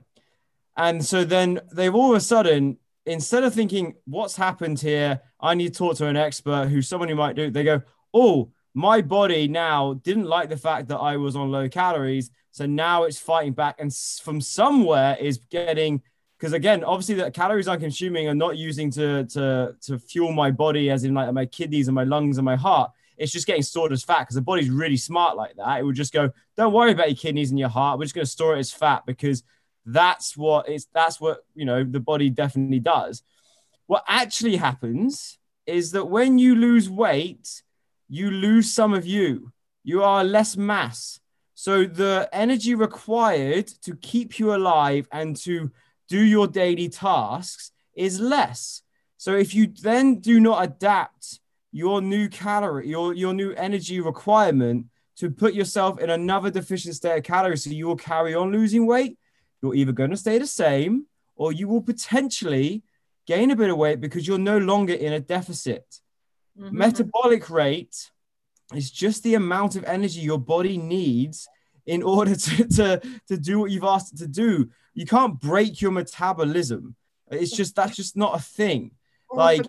And 0.77 1.03
so 1.03 1.23
then 1.23 1.59
they've 1.73 1.93
all 1.93 2.11
of 2.11 2.17
a 2.17 2.21
sudden, 2.21 2.77
instead 3.05 3.43
of 3.43 3.53
thinking, 3.53 3.95
what's 4.05 4.35
happened 4.35 4.79
here? 4.79 5.21
I 5.39 5.55
need 5.55 5.73
to 5.73 5.77
talk 5.77 5.97
to 5.97 6.05
an 6.05 6.17
expert 6.17 6.67
who's 6.67 6.87
someone 6.87 7.09
who 7.09 7.15
might 7.15 7.35
do, 7.35 7.49
they 7.49 7.63
go, 7.63 7.81
oh, 8.13 8.51
my 8.73 9.01
body 9.01 9.47
now 9.47 9.95
didn't 9.95 10.25
like 10.25 10.49
the 10.49 10.57
fact 10.57 10.87
that 10.89 10.97
I 10.97 11.17
was 11.17 11.35
on 11.35 11.51
low 11.51 11.67
calories. 11.67 12.31
So 12.51 12.65
now 12.65 13.03
it's 13.03 13.19
fighting 13.19 13.53
back 13.53 13.75
and 13.79 13.93
from 14.23 14.41
somewhere 14.41 15.17
is 15.19 15.39
getting 15.49 16.01
because 16.37 16.53
again, 16.53 16.85
obviously 16.85 17.15
the 17.15 17.31
calories 17.31 17.67
I'm 17.67 17.81
consuming 17.81 18.29
are 18.29 18.35
not 18.35 18.57
using 18.57 18.89
to 18.91 19.25
to 19.25 19.75
to 19.81 19.99
fuel 19.99 20.31
my 20.31 20.51
body, 20.51 20.89
as 20.89 21.03
in 21.03 21.13
like 21.13 21.31
my 21.33 21.45
kidneys 21.45 21.89
and 21.89 21.95
my 21.95 22.05
lungs 22.05 22.37
and 22.37 22.45
my 22.45 22.55
heart. 22.55 22.91
It's 23.19 23.31
just 23.31 23.45
getting 23.45 23.61
stored 23.61 23.91
as 23.91 24.03
fat 24.03 24.21
because 24.21 24.35
the 24.35 24.41
body's 24.41 24.69
really 24.69 24.97
smart 24.97 25.35
like 25.35 25.55
that. 25.57 25.79
It 25.79 25.83
would 25.83 25.95
just 25.95 26.13
go, 26.13 26.31
don't 26.57 26.73
worry 26.73 26.91
about 26.91 27.09
your 27.09 27.17
kidneys 27.17 27.49
and 27.51 27.59
your 27.59 27.69
heart. 27.69 27.99
We're 27.99 28.05
just 28.05 28.15
going 28.15 28.25
to 28.25 28.31
store 28.31 28.55
it 28.55 28.59
as 28.59 28.71
fat 28.71 29.05
because 29.05 29.43
that's 29.85 30.37
what 30.37 30.69
it's 30.69 30.87
that's 30.93 31.19
what 31.19 31.39
you 31.55 31.65
know 31.65 31.83
the 31.83 31.99
body 31.99 32.29
definitely 32.29 32.79
does. 32.79 33.23
What 33.87 34.03
actually 34.07 34.55
happens 34.55 35.37
is 35.65 35.91
that 35.91 36.05
when 36.05 36.39
you 36.39 36.55
lose 36.55 36.89
weight, 36.89 37.63
you 38.07 38.31
lose 38.31 38.73
some 38.73 38.93
of 38.93 39.05
you. 39.05 39.51
You 39.83 40.03
are 40.03 40.23
less 40.23 40.55
mass. 40.55 41.19
So 41.55 41.85
the 41.85 42.29
energy 42.31 42.73
required 42.73 43.67
to 43.83 43.95
keep 43.95 44.39
you 44.39 44.55
alive 44.55 45.07
and 45.11 45.35
to 45.37 45.71
do 46.07 46.21
your 46.21 46.47
daily 46.47 46.87
tasks 46.87 47.71
is 47.95 48.19
less. 48.19 48.81
So 49.17 49.35
if 49.35 49.53
you 49.53 49.67
then 49.67 50.19
do 50.19 50.39
not 50.39 50.63
adapt 50.63 51.39
your 51.71 52.01
new 52.01 52.29
calorie, 52.29 52.87
your, 52.87 53.13
your 53.13 53.33
new 53.33 53.51
energy 53.53 53.99
requirement 53.99 54.87
to 55.17 55.29
put 55.29 55.53
yourself 55.53 55.99
in 55.99 56.09
another 56.09 56.49
deficient 56.49 56.95
state 56.95 57.17
of 57.17 57.23
calories, 57.23 57.63
so 57.63 57.69
you 57.69 57.87
will 57.87 57.95
carry 57.95 58.33
on 58.33 58.51
losing 58.51 58.85
weight, 58.85 59.17
you're 59.61 59.75
either 59.75 59.91
going 59.91 60.11
to 60.11 60.17
stay 60.17 60.37
the 60.37 60.47
same 60.47 61.05
or 61.35 61.51
you 61.51 61.67
will 61.67 61.81
potentially 61.81 62.83
gain 63.27 63.51
a 63.51 63.55
bit 63.55 63.69
of 63.69 63.77
weight 63.77 64.01
because 64.01 64.27
you're 64.27 64.37
no 64.37 64.57
longer 64.57 64.93
in 64.93 65.13
a 65.13 65.19
deficit. 65.19 65.99
Mm-hmm. 66.59 66.77
Metabolic 66.77 67.49
rate 67.49 68.11
is 68.73 68.91
just 68.91 69.23
the 69.23 69.35
amount 69.35 69.75
of 69.75 69.83
energy 69.83 70.21
your 70.21 70.39
body 70.39 70.77
needs 70.77 71.47
in 71.85 72.03
order 72.03 72.35
to, 72.35 72.67
to, 72.75 73.01
to 73.27 73.37
do 73.37 73.59
what 73.59 73.71
you've 73.71 73.83
asked 73.83 74.13
it 74.13 74.19
to 74.19 74.27
do. 74.27 74.69
You 74.93 75.05
can't 75.05 75.39
break 75.39 75.81
your 75.81 75.91
metabolism. 75.91 76.95
It's 77.29 77.55
just 77.55 77.75
that's 77.75 77.95
just 77.95 78.17
not 78.17 78.35
a 78.35 78.41
thing. 78.41 78.91
Like 79.31 79.65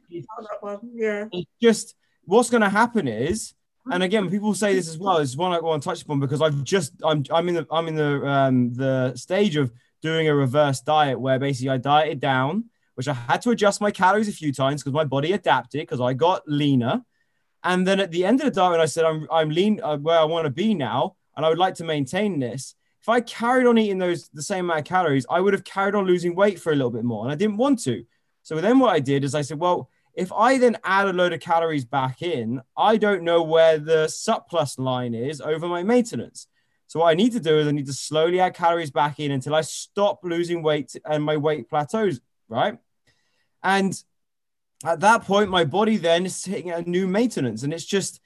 yeah. 0.93 1.27
Just 1.61 1.95
what's 2.25 2.51
gonna 2.51 2.69
happen 2.69 3.09
is, 3.09 3.55
and 3.91 4.03
again, 4.03 4.31
people 4.31 4.55
say 4.55 4.75
this 4.75 4.89
as 4.89 4.99
well. 4.99 5.19
It's 5.19 5.37
one 5.37 5.53
I 5.53 5.61
want 5.61 5.83
to 5.83 5.89
touch 5.89 6.03
upon 6.03 6.21
because 6.21 6.41
I've 6.41 6.63
just 6.65 6.93
I'm 7.05 7.25
I'm 7.31 7.49
in 7.49 7.55
the 7.57 7.67
I'm 7.71 7.89
in 7.89 7.95
the 7.95 8.27
um 8.27 8.73
the 8.75 9.15
stage 9.17 9.57
of 9.57 9.73
doing 10.03 10.29
a 10.29 10.35
reverse 10.35 10.81
diet 10.81 11.21
where 11.21 11.39
basically 11.39 11.71
I 11.71 11.77
dieted 11.77 12.21
down, 12.21 12.65
which 12.95 13.09
I 13.09 13.13
had 13.13 13.43
to 13.43 13.51
adjust 13.51 13.81
my 13.81 13.91
calories 13.91 14.29
a 14.29 14.33
few 14.33 14.53
times 14.53 14.83
because 14.83 14.95
my 14.95 15.05
body 15.05 15.33
adapted 15.33 15.83
because 15.83 16.01
I 16.01 16.15
got 16.15 16.43
leaner. 16.47 17.03
And 17.63 17.87
then 17.87 18.01
at 18.01 18.11
the 18.11 18.25
end 18.25 18.41
of 18.41 18.47
the 18.47 18.51
diet, 18.51 18.73
when 18.73 18.81
I 18.81 18.87
said 18.87 19.05
I'm 19.05 19.27
I'm 19.31 19.51
lean 19.51 19.81
uh, 19.83 19.99
where 19.99 20.19
I 20.19 20.25
want 20.25 20.47
to 20.47 20.51
be 20.51 20.75
now, 20.75 21.17
and 21.37 21.45
I 21.45 21.49
would 21.51 21.59
like 21.59 21.75
to 21.77 21.85
maintain 21.85 22.39
this, 22.39 22.75
if 23.03 23.09
I 23.09 23.21
carried 23.21 23.67
on 23.67 23.79
eating 23.79 23.99
those 23.99 24.29
the 24.29 24.43
same 24.43 24.67
amount 24.67 24.81
of 24.81 24.87
calories, 24.87 25.27
I 25.29 25.41
would 25.41 25.53
have 25.53 25.65
carried 25.65 25.95
on 25.95 26.07
losing 26.07 26.35
weight 26.35 26.61
for 26.61 26.73
a 26.73 26.77
little 26.77 26.91
bit 26.91 27.05
more. 27.05 27.25
And 27.25 27.33
I 27.33 27.35
didn't 27.35 27.57
want 27.57 27.83
to. 27.85 28.05
So 28.43 28.61
then 28.61 28.79
what 28.79 28.91
I 28.95 29.01
did 29.01 29.25
is 29.25 29.35
I 29.35 29.43
said, 29.43 29.59
well, 29.59 29.91
if 30.15 30.33
I 30.33 30.59
then 30.59 30.77
add 30.85 31.09
a 31.09 31.13
load 31.13 31.33
of 31.33 31.41
calories 31.41 31.85
back 31.85 32.23
in, 32.23 32.61
I 32.77 32.97
don't 32.97 33.23
know 33.23 33.43
where 33.43 33.79
the 33.79 34.09
surplus 34.09 34.79
line 34.79 35.15
is 35.15 35.41
over 35.41 35.69
my 35.69 35.83
maintenance. 35.83 36.47
So 36.89 37.01
what 37.01 37.11
I 37.11 37.15
need 37.15 37.33
to 37.33 37.41
do 37.41 37.59
is 37.59 37.69
I 37.69 37.71
need 37.71 37.87
to 37.87 37.93
slowly 37.93 38.41
add 38.41 38.55
calories 38.55 38.91
back 38.91 39.21
in 39.21 39.31
until 39.31 39.55
I 39.55 39.61
stop 39.61 40.21
losing 40.25 40.63
weight 40.63 40.97
and 41.05 41.23
my 41.23 41.37
weight 41.37 41.69
plateaus, 41.69 42.21
right? 42.49 42.79
And 43.63 43.95
at 44.85 45.01
that 45.01 45.25
point, 45.25 45.51
my 45.51 45.65
body 45.65 45.97
then 45.97 46.27
is 46.27 46.45
hitting 46.45 46.71
a 46.71 46.83
new 46.83 47.07
maintenance. 47.07 47.63
And 47.63 47.73
it's 47.73 47.85
just, 47.85 48.21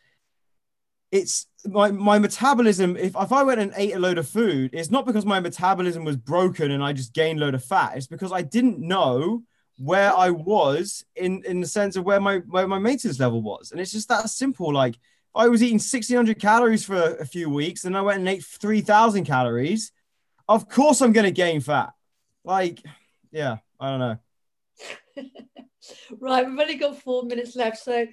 it's 1.12 1.46
my, 1.66 1.90
my 1.90 2.18
metabolism 2.18 2.96
if, 2.96 3.14
if 3.16 3.32
i 3.32 3.42
went 3.42 3.60
and 3.60 3.72
ate 3.76 3.94
a 3.94 3.98
load 3.98 4.18
of 4.18 4.28
food 4.28 4.70
it's 4.72 4.90
not 4.90 5.06
because 5.06 5.24
my 5.24 5.40
metabolism 5.40 6.04
was 6.04 6.16
broken 6.16 6.70
and 6.70 6.82
i 6.82 6.92
just 6.92 7.14
gained 7.14 7.40
a 7.40 7.44
load 7.44 7.54
of 7.54 7.64
fat 7.64 7.96
it's 7.96 8.06
because 8.06 8.32
i 8.32 8.42
didn't 8.42 8.78
know 8.78 9.42
where 9.76 10.14
i 10.16 10.30
was 10.30 11.04
in 11.16 11.42
in 11.44 11.60
the 11.60 11.66
sense 11.66 11.96
of 11.96 12.04
where 12.04 12.20
my 12.20 12.38
where 12.48 12.66
my 12.68 12.78
maintenance 12.78 13.18
level 13.18 13.42
was 13.42 13.72
and 13.72 13.80
it's 13.80 13.92
just 13.92 14.08
that 14.08 14.28
simple 14.30 14.72
like 14.72 14.96
i 15.34 15.48
was 15.48 15.62
eating 15.62 15.74
1600 15.74 16.38
calories 16.40 16.84
for 16.84 17.16
a, 17.16 17.26
few 17.26 17.50
weeks 17.50 17.84
and 17.84 17.96
i 17.96 18.00
went 18.00 18.20
and 18.20 18.28
ate 18.28 18.44
3000 18.44 19.24
calories 19.24 19.90
of 20.48 20.68
course 20.68 21.00
i'm 21.00 21.12
going 21.12 21.24
to 21.24 21.32
gain 21.32 21.60
fat 21.60 21.90
like 22.44 22.80
yeah 23.32 23.56
i 23.80 23.90
don't 23.90 23.98
know 23.98 24.18
right 26.20 26.46
we've 26.48 26.58
only 26.58 26.76
got 26.76 27.00
four 27.00 27.24
minutes 27.24 27.56
left 27.56 27.78
so 27.78 28.06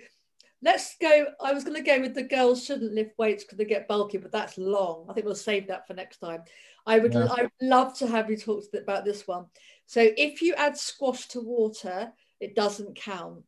Let's 0.63 0.95
go. 1.02 1.26
I 1.43 1.54
was 1.54 1.63
going 1.63 1.76
to 1.76 1.82
go 1.82 2.00
with 2.00 2.13
the 2.13 2.21
girls 2.21 2.63
shouldn't 2.63 2.93
lift 2.93 3.17
weights 3.17 3.43
because 3.43 3.58
they 3.58 3.65
get 3.65 3.88
bulky, 3.88 4.19
but 4.19 4.32
that's 4.32 4.60
long. 4.60 5.08
I 5.10 5.13
think 5.13 5.26
we'll 5.26 5.34
save 5.34 5.67
that 5.67 5.88
for 5.88 5.95
next 5.95 6.17
time. 6.17 6.43
I 6.85 6.99
would, 6.99 7.13
yeah. 7.13 7.27
I 7.29 7.43
would 7.43 7.51
love 7.61 7.97
to 7.99 8.07
have 8.07 8.29
you 8.29 8.37
talk 8.37 8.63
about 8.73 9.05
this 9.05 9.27
one. 9.27 9.45
So 9.85 10.01
if 10.17 10.41
you 10.41 10.53
add 10.55 10.77
squash 10.77 11.27
to 11.29 11.41
water, 11.41 12.11
it 12.39 12.55
doesn't 12.55 12.95
count. 12.95 13.43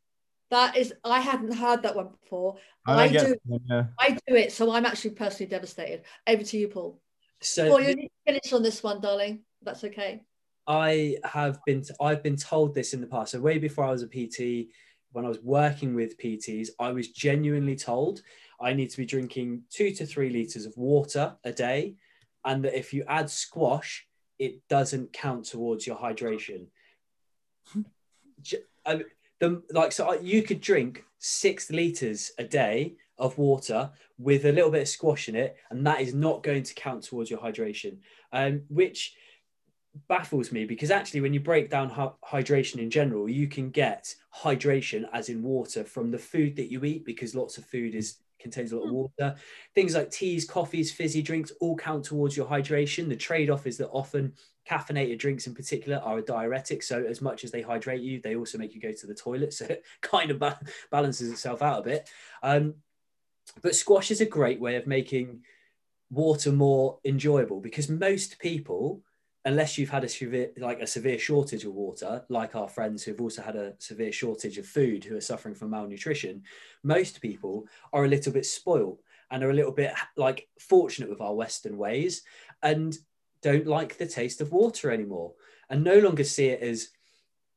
That 0.52 0.78
is, 0.78 0.94
I 1.04 1.20
hadn't 1.20 1.54
heard 1.54 1.84
that 1.84 1.96
one 1.96 2.10
before. 2.10 2.58
I, 2.86 3.04
I 3.04 3.08
do, 3.08 3.36
yeah. 3.70 3.86
I 4.00 4.18
do 4.28 4.36
it, 4.36 4.52
so 4.52 4.72
I'm 4.72 4.86
actually 4.86 5.12
personally 5.12 5.50
devastated. 5.50 6.04
Over 6.28 6.44
to 6.44 6.58
you, 6.58 6.68
Paul. 6.68 7.02
So 7.42 7.70
Paul, 7.70 7.82
you 7.82 7.96
need 7.96 8.10
to 8.10 8.34
finish 8.34 8.54
on 8.54 8.62
this 8.62 8.84
one, 8.84 9.02
darling. 9.02 9.44
That's 9.64 9.84
okay. 9.84 10.22
I 10.68 11.18
have 11.24 11.60
been, 11.66 11.84
I've 12.00 12.24
been 12.24 12.38
told 12.38 12.76
this 12.76 12.94
in 12.94 13.02
the 13.02 13.08
past. 13.08 13.32
So 13.32 13.40
way 13.40 13.58
before 13.58 13.86
I 13.86 13.92
was 13.92 14.04
a 14.04 14.08
PT, 14.08 14.70
when 15.12 15.26
I 15.26 15.30
was 15.30 15.40
working 15.42 15.96
with 15.96 16.18
PTs, 16.18 16.70
I 16.80 16.92
was 16.92 17.10
genuinely 17.10 17.76
told 17.76 18.22
I 18.60 18.74
need 18.74 18.90
to 18.92 18.98
be 18.98 19.06
drinking 19.06 19.64
two 19.70 19.92
to 19.92 20.06
three 20.06 20.30
liters 20.30 20.66
of 20.66 20.76
water 20.78 21.36
a 21.44 21.52
day, 21.52 21.96
and 22.46 22.64
that 22.66 22.78
if 22.78 22.94
you 22.94 23.04
add 23.08 23.30
squash, 23.30 24.08
it 24.40 24.68
doesn't 24.68 25.14
count 25.14 25.46
towards 25.46 25.88
your 25.88 25.98
hydration. 25.98 26.68
The, 29.40 29.62
like 29.72 29.92
so, 29.92 30.14
you 30.14 30.44
could 30.44 30.62
drink 30.62 31.04
six 31.20 31.70
liters 31.70 32.32
a 32.38 32.44
day 32.44 32.96
of 33.18 33.38
water 33.38 33.92
with 34.18 34.46
a 34.46 34.52
little 34.52 34.72
bit 34.72 34.84
of 34.84 34.88
squash 34.88 35.30
in 35.30 35.36
it, 35.36 35.58
and 35.70 35.86
that 35.86 36.02
is 36.02 36.14
not 36.14 36.44
going 36.44 36.64
to 36.64 36.74
count 36.74 37.04
towards 37.04 37.30
your 37.30 37.40
hydration. 37.40 37.98
Um, 38.32 38.62
which 38.70 39.16
baffles 40.08 40.52
me 40.52 40.66
because 40.66 40.90
actually 40.90 41.22
when 41.22 41.34
you 41.34 41.40
break 41.40 41.70
down 41.70 41.90
hydration 42.26 42.78
in 42.78 42.90
general 42.90 43.30
you 43.30 43.48
can 43.48 43.70
get 43.70 44.16
hydration 44.36 45.04
as 45.14 45.30
in 45.30 45.44
water 45.44 45.84
from 45.84 46.10
the 46.10 46.18
food 46.18 46.56
that 46.56 46.72
you 46.72 46.84
eat 46.84 47.06
because 47.06 47.36
lots 47.36 47.60
of 47.60 47.66
food 47.66 47.94
is 47.94 48.18
contains 48.44 48.72
a 48.72 48.78
lot 48.78 48.84
of 48.84 48.90
hmm. 48.90 48.96
water. 48.96 49.36
Things 49.74 49.96
like 49.96 50.12
teas 50.12 50.46
coffees 50.46 50.92
fizzy 50.92 51.24
drinks 51.24 51.52
all 51.60 51.76
count 51.76 52.06
towards 52.06 52.38
your 52.38 52.46
hydration. 52.46 53.10
The 53.10 53.16
trade-off 53.16 53.66
is 53.66 53.78
that 53.78 53.90
often 53.90 54.34
caffeinated 54.70 55.18
drinks 55.18 55.48
in 55.48 55.56
particular 55.56 55.98
are 56.00 56.20
a 56.20 56.22
diuretic 56.22 56.82
so 56.84 57.04
as 57.04 57.22
much 57.22 57.44
as 57.44 57.52
they 57.52 57.62
hydrate 57.62 58.02
you 58.02 58.22
they 58.22 58.38
also 58.38 58.58
make 58.58 58.74
you 58.74 58.80
go 58.80 58.92
to 58.92 59.08
the 59.08 59.16
toilet. 59.16 59.54
So 59.54 59.66
it 59.70 59.84
kind 60.02 60.30
of 60.30 60.40
ba- 60.40 60.60
balances 60.92 61.32
itself 61.32 61.62
out 61.62 61.80
a 61.80 61.84
bit. 61.84 62.10
Um, 62.44 62.76
but 63.62 63.76
squash 63.76 64.12
is 64.12 64.22
a 64.22 64.26
great 64.26 64.60
way 64.60 64.76
of 64.76 64.88
making 64.88 65.42
water 66.10 66.52
more 66.52 67.00
enjoyable 67.04 67.60
because 67.60 67.90
most 67.90 68.40
people 68.40 69.02
unless 69.46 69.78
you've 69.78 69.90
had 69.90 70.04
a 70.04 70.10
severe 70.10 70.52
like 70.58 70.80
a 70.80 70.88
severe 70.88 71.20
shortage 71.20 71.66
of 71.66 71.74
water 71.74 72.24
like 72.30 72.56
our 72.56 72.70
friends 72.70 73.04
who've 73.04 73.22
also 73.22 73.42
had 73.42 73.56
a 73.56 73.74
severe 73.80 74.12
shortage 74.12 74.58
of 74.58 74.66
food 74.66 75.04
who 75.04 75.18
are 75.18 75.22
suffering 75.22 75.54
from 75.54 75.70
malnutrition 75.70 76.42
most 76.84 77.22
people 77.22 77.66
are 77.92 78.06
a 78.06 78.08
little 78.08 78.32
bit 78.32 78.46
spoiled 78.46 79.00
and 79.32 79.44
are 79.44 79.50
a 79.50 79.54
little 79.54 79.72
bit 79.72 79.92
like 80.16 80.48
fortunate 80.60 81.10
with 81.10 81.22
our 81.22 81.34
western 81.34 81.78
ways 81.78 82.22
and 82.62 82.98
don't 83.42 83.68
like 83.68 83.98
the 83.98 84.08
taste 84.08 84.42
of 84.42 84.52
water 84.52 84.92
anymore 84.92 85.34
and 85.70 85.84
no 85.84 86.00
longer 86.00 86.24
see 86.24 86.48
it 86.48 86.62
as 86.62 86.90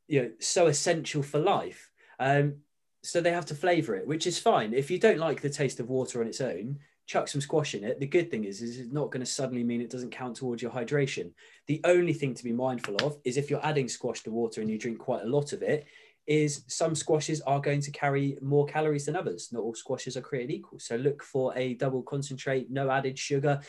you 0.09 0.23
know 0.23 0.31
so 0.41 0.67
essential 0.67 1.23
for 1.23 1.39
life. 1.39 1.91
Um, 2.19 2.57
so 3.03 3.21
they 3.21 3.31
have 3.31 3.47
to 3.47 3.55
flavor 3.55 3.95
it 3.95 4.07
which 4.07 4.27
is 4.27 4.39
fine. 4.39 4.73
If 4.73 4.91
you 4.91 4.99
don't 4.99 5.19
like 5.19 5.41
the 5.41 5.51
taste 5.51 5.81
of 5.81 5.89
water 5.89 6.21
on 6.21 6.27
its 6.27 6.41
own 6.41 6.79
chuck 7.07 7.29
some 7.29 7.41
squash 7.41 7.75
in 7.75 7.85
it. 7.85 8.01
The 8.01 8.07
good 8.07 8.31
thing 8.31 8.45
is, 8.45 8.61
is 8.61 8.79
it's 8.79 8.93
not 8.93 9.11
going 9.11 9.25
to 9.25 9.31
suddenly 9.31 9.65
mean 9.65 9.81
it 9.81 9.91
doesn't 9.91 10.11
count 10.11 10.37
towards 10.37 10.61
your 10.61 10.71
hydration. 10.71 11.33
The 11.67 11.81
only 11.85 12.13
thing 12.13 12.35
to 12.35 12.45
be 12.45 12.53
mindful 12.53 12.97
of 12.97 13.19
is 13.25 13.37
if 13.37 13.49
you're 13.49 13.65
adding 13.65 13.89
squash 13.89 14.23
to 14.25 14.31
water 14.31 14.61
and 14.61 14.71
you 14.71 14.79
drink 14.79 14.99
quite 14.99 15.23
a 15.23 15.29
lot 15.29 15.53
of 15.53 15.63
it, 15.63 15.87
is 16.27 16.65
some 16.67 16.97
squashes 16.97 17.41
are 17.43 17.61
going 17.61 17.81
to 17.81 17.91
carry 17.93 18.37
more 18.43 18.67
calories 18.67 19.07
than 19.07 19.15
others. 19.15 19.51
Not 19.53 19.63
all 19.63 19.75
squashes 19.75 20.17
are 20.17 20.21
created 20.21 20.53
equal. 20.53 20.81
So 20.81 20.97
look 20.97 21.23
for 21.23 21.57
a 21.57 21.75
double 21.75 22.03
concentrate, 22.03 22.69
no 22.69 22.91
added 22.91 23.17
sugar, 23.17 23.61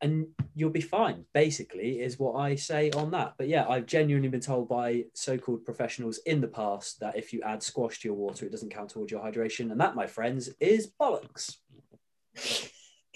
and 0.00 0.26
you'll 0.54 0.70
be 0.70 0.80
fine, 0.80 1.24
basically, 1.32 2.00
is 2.00 2.18
what 2.18 2.34
I 2.34 2.56
say 2.56 2.90
on 2.90 3.10
that. 3.12 3.34
But 3.38 3.48
yeah, 3.48 3.66
I've 3.68 3.86
genuinely 3.86 4.28
been 4.28 4.40
told 4.40 4.68
by 4.68 5.04
so 5.14 5.38
called 5.38 5.64
professionals 5.64 6.18
in 6.26 6.40
the 6.40 6.48
past 6.48 7.00
that 7.00 7.16
if 7.16 7.32
you 7.32 7.42
add 7.42 7.62
squash 7.62 8.00
to 8.00 8.08
your 8.08 8.16
water, 8.16 8.44
it 8.44 8.52
doesn't 8.52 8.72
count 8.72 8.90
towards 8.90 9.12
your 9.12 9.22
hydration. 9.22 9.70
And 9.70 9.80
that, 9.80 9.94
my 9.94 10.06
friends, 10.06 10.50
is 10.60 10.90
bollocks. 11.00 11.56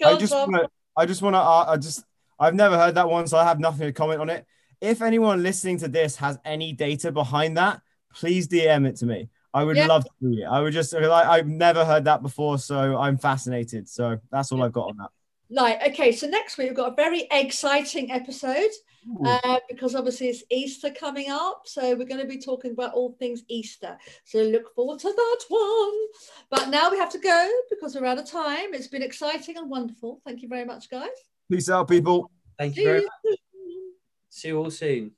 I 0.05 0.17
just 0.17 0.33
wanna, 0.33 0.69
I 0.95 1.05
just 1.05 1.21
want 1.21 1.35
to. 1.35 1.39
Uh, 1.39 1.65
I 1.69 1.77
just. 1.77 2.03
I've 2.39 2.55
never 2.55 2.77
heard 2.77 2.95
that 2.95 3.09
one, 3.09 3.27
so 3.27 3.37
I 3.37 3.43
have 3.43 3.59
nothing 3.59 3.85
to 3.87 3.91
comment 3.91 4.21
on 4.21 4.29
it. 4.29 4.45
If 4.79 5.01
anyone 5.01 5.43
listening 5.43 5.77
to 5.79 5.89
this 5.89 6.15
has 6.17 6.37
any 6.45 6.71
data 6.71 7.11
behind 7.11 7.57
that, 7.57 7.81
please 8.15 8.47
DM 8.47 8.87
it 8.87 8.95
to 8.97 9.05
me. 9.05 9.29
I 9.53 9.63
would 9.63 9.75
Yeah. 9.75 9.87
love 9.87 10.05
to 10.05 10.11
see 10.21 10.41
it. 10.41 10.45
I 10.45 10.61
would 10.61 10.71
just 10.71 10.93
like 10.93 11.27
I've 11.27 11.47
never 11.47 11.83
heard 11.83 12.05
that 12.05 12.21
before, 12.21 12.57
so 12.59 12.97
I'm 12.97 13.17
fascinated. 13.17 13.89
So 13.89 14.19
that's 14.31 14.51
all 14.51 14.63
I've 14.63 14.71
got 14.71 14.89
on 14.89 14.97
that. 14.97 15.09
Right. 15.51 15.79
Okay. 15.91 16.11
So 16.13 16.27
next 16.27 16.57
week 16.57 16.69
we've 16.69 16.77
got 16.77 16.93
a 16.93 16.95
very 16.95 17.27
exciting 17.31 18.11
episode 18.11 18.69
uh, 19.25 19.59
because 19.69 19.95
obviously 19.95 20.27
it's 20.27 20.43
Easter 20.49 20.89
coming 20.91 21.29
up. 21.29 21.63
So 21.65 21.95
we're 21.95 22.05
going 22.05 22.21
to 22.21 22.27
be 22.27 22.37
talking 22.39 22.71
about 22.71 22.93
all 22.93 23.15
things 23.19 23.43
Easter. 23.47 23.97
So 24.25 24.39
look 24.39 24.73
forward 24.75 24.99
to 24.99 25.11
that 25.13 25.39
one. 25.49 25.97
But 26.49 26.69
now 26.69 26.89
we 26.91 26.97
have 26.97 27.11
to 27.11 27.19
go 27.19 27.49
because 27.69 27.95
we're 27.95 28.05
out 28.05 28.17
of 28.17 28.29
time. 28.29 28.73
It's 28.73 28.87
been 28.87 29.03
exciting 29.03 29.57
and 29.57 29.69
wonderful. 29.69 30.21
Thank 30.25 30.41
you 30.41 30.47
very 30.47 30.65
much, 30.65 30.89
guys. 30.89 31.09
Peace 31.51 31.69
out, 31.69 31.87
people. 31.87 32.31
Thank 32.57 32.75
you 32.75 32.81
See 32.81 32.85
very 32.85 32.99
you 32.99 33.05
much. 33.05 33.11
soon. 33.25 33.93
See 34.29 34.47
you 34.49 34.57
all 34.57 34.71
soon. 34.71 35.11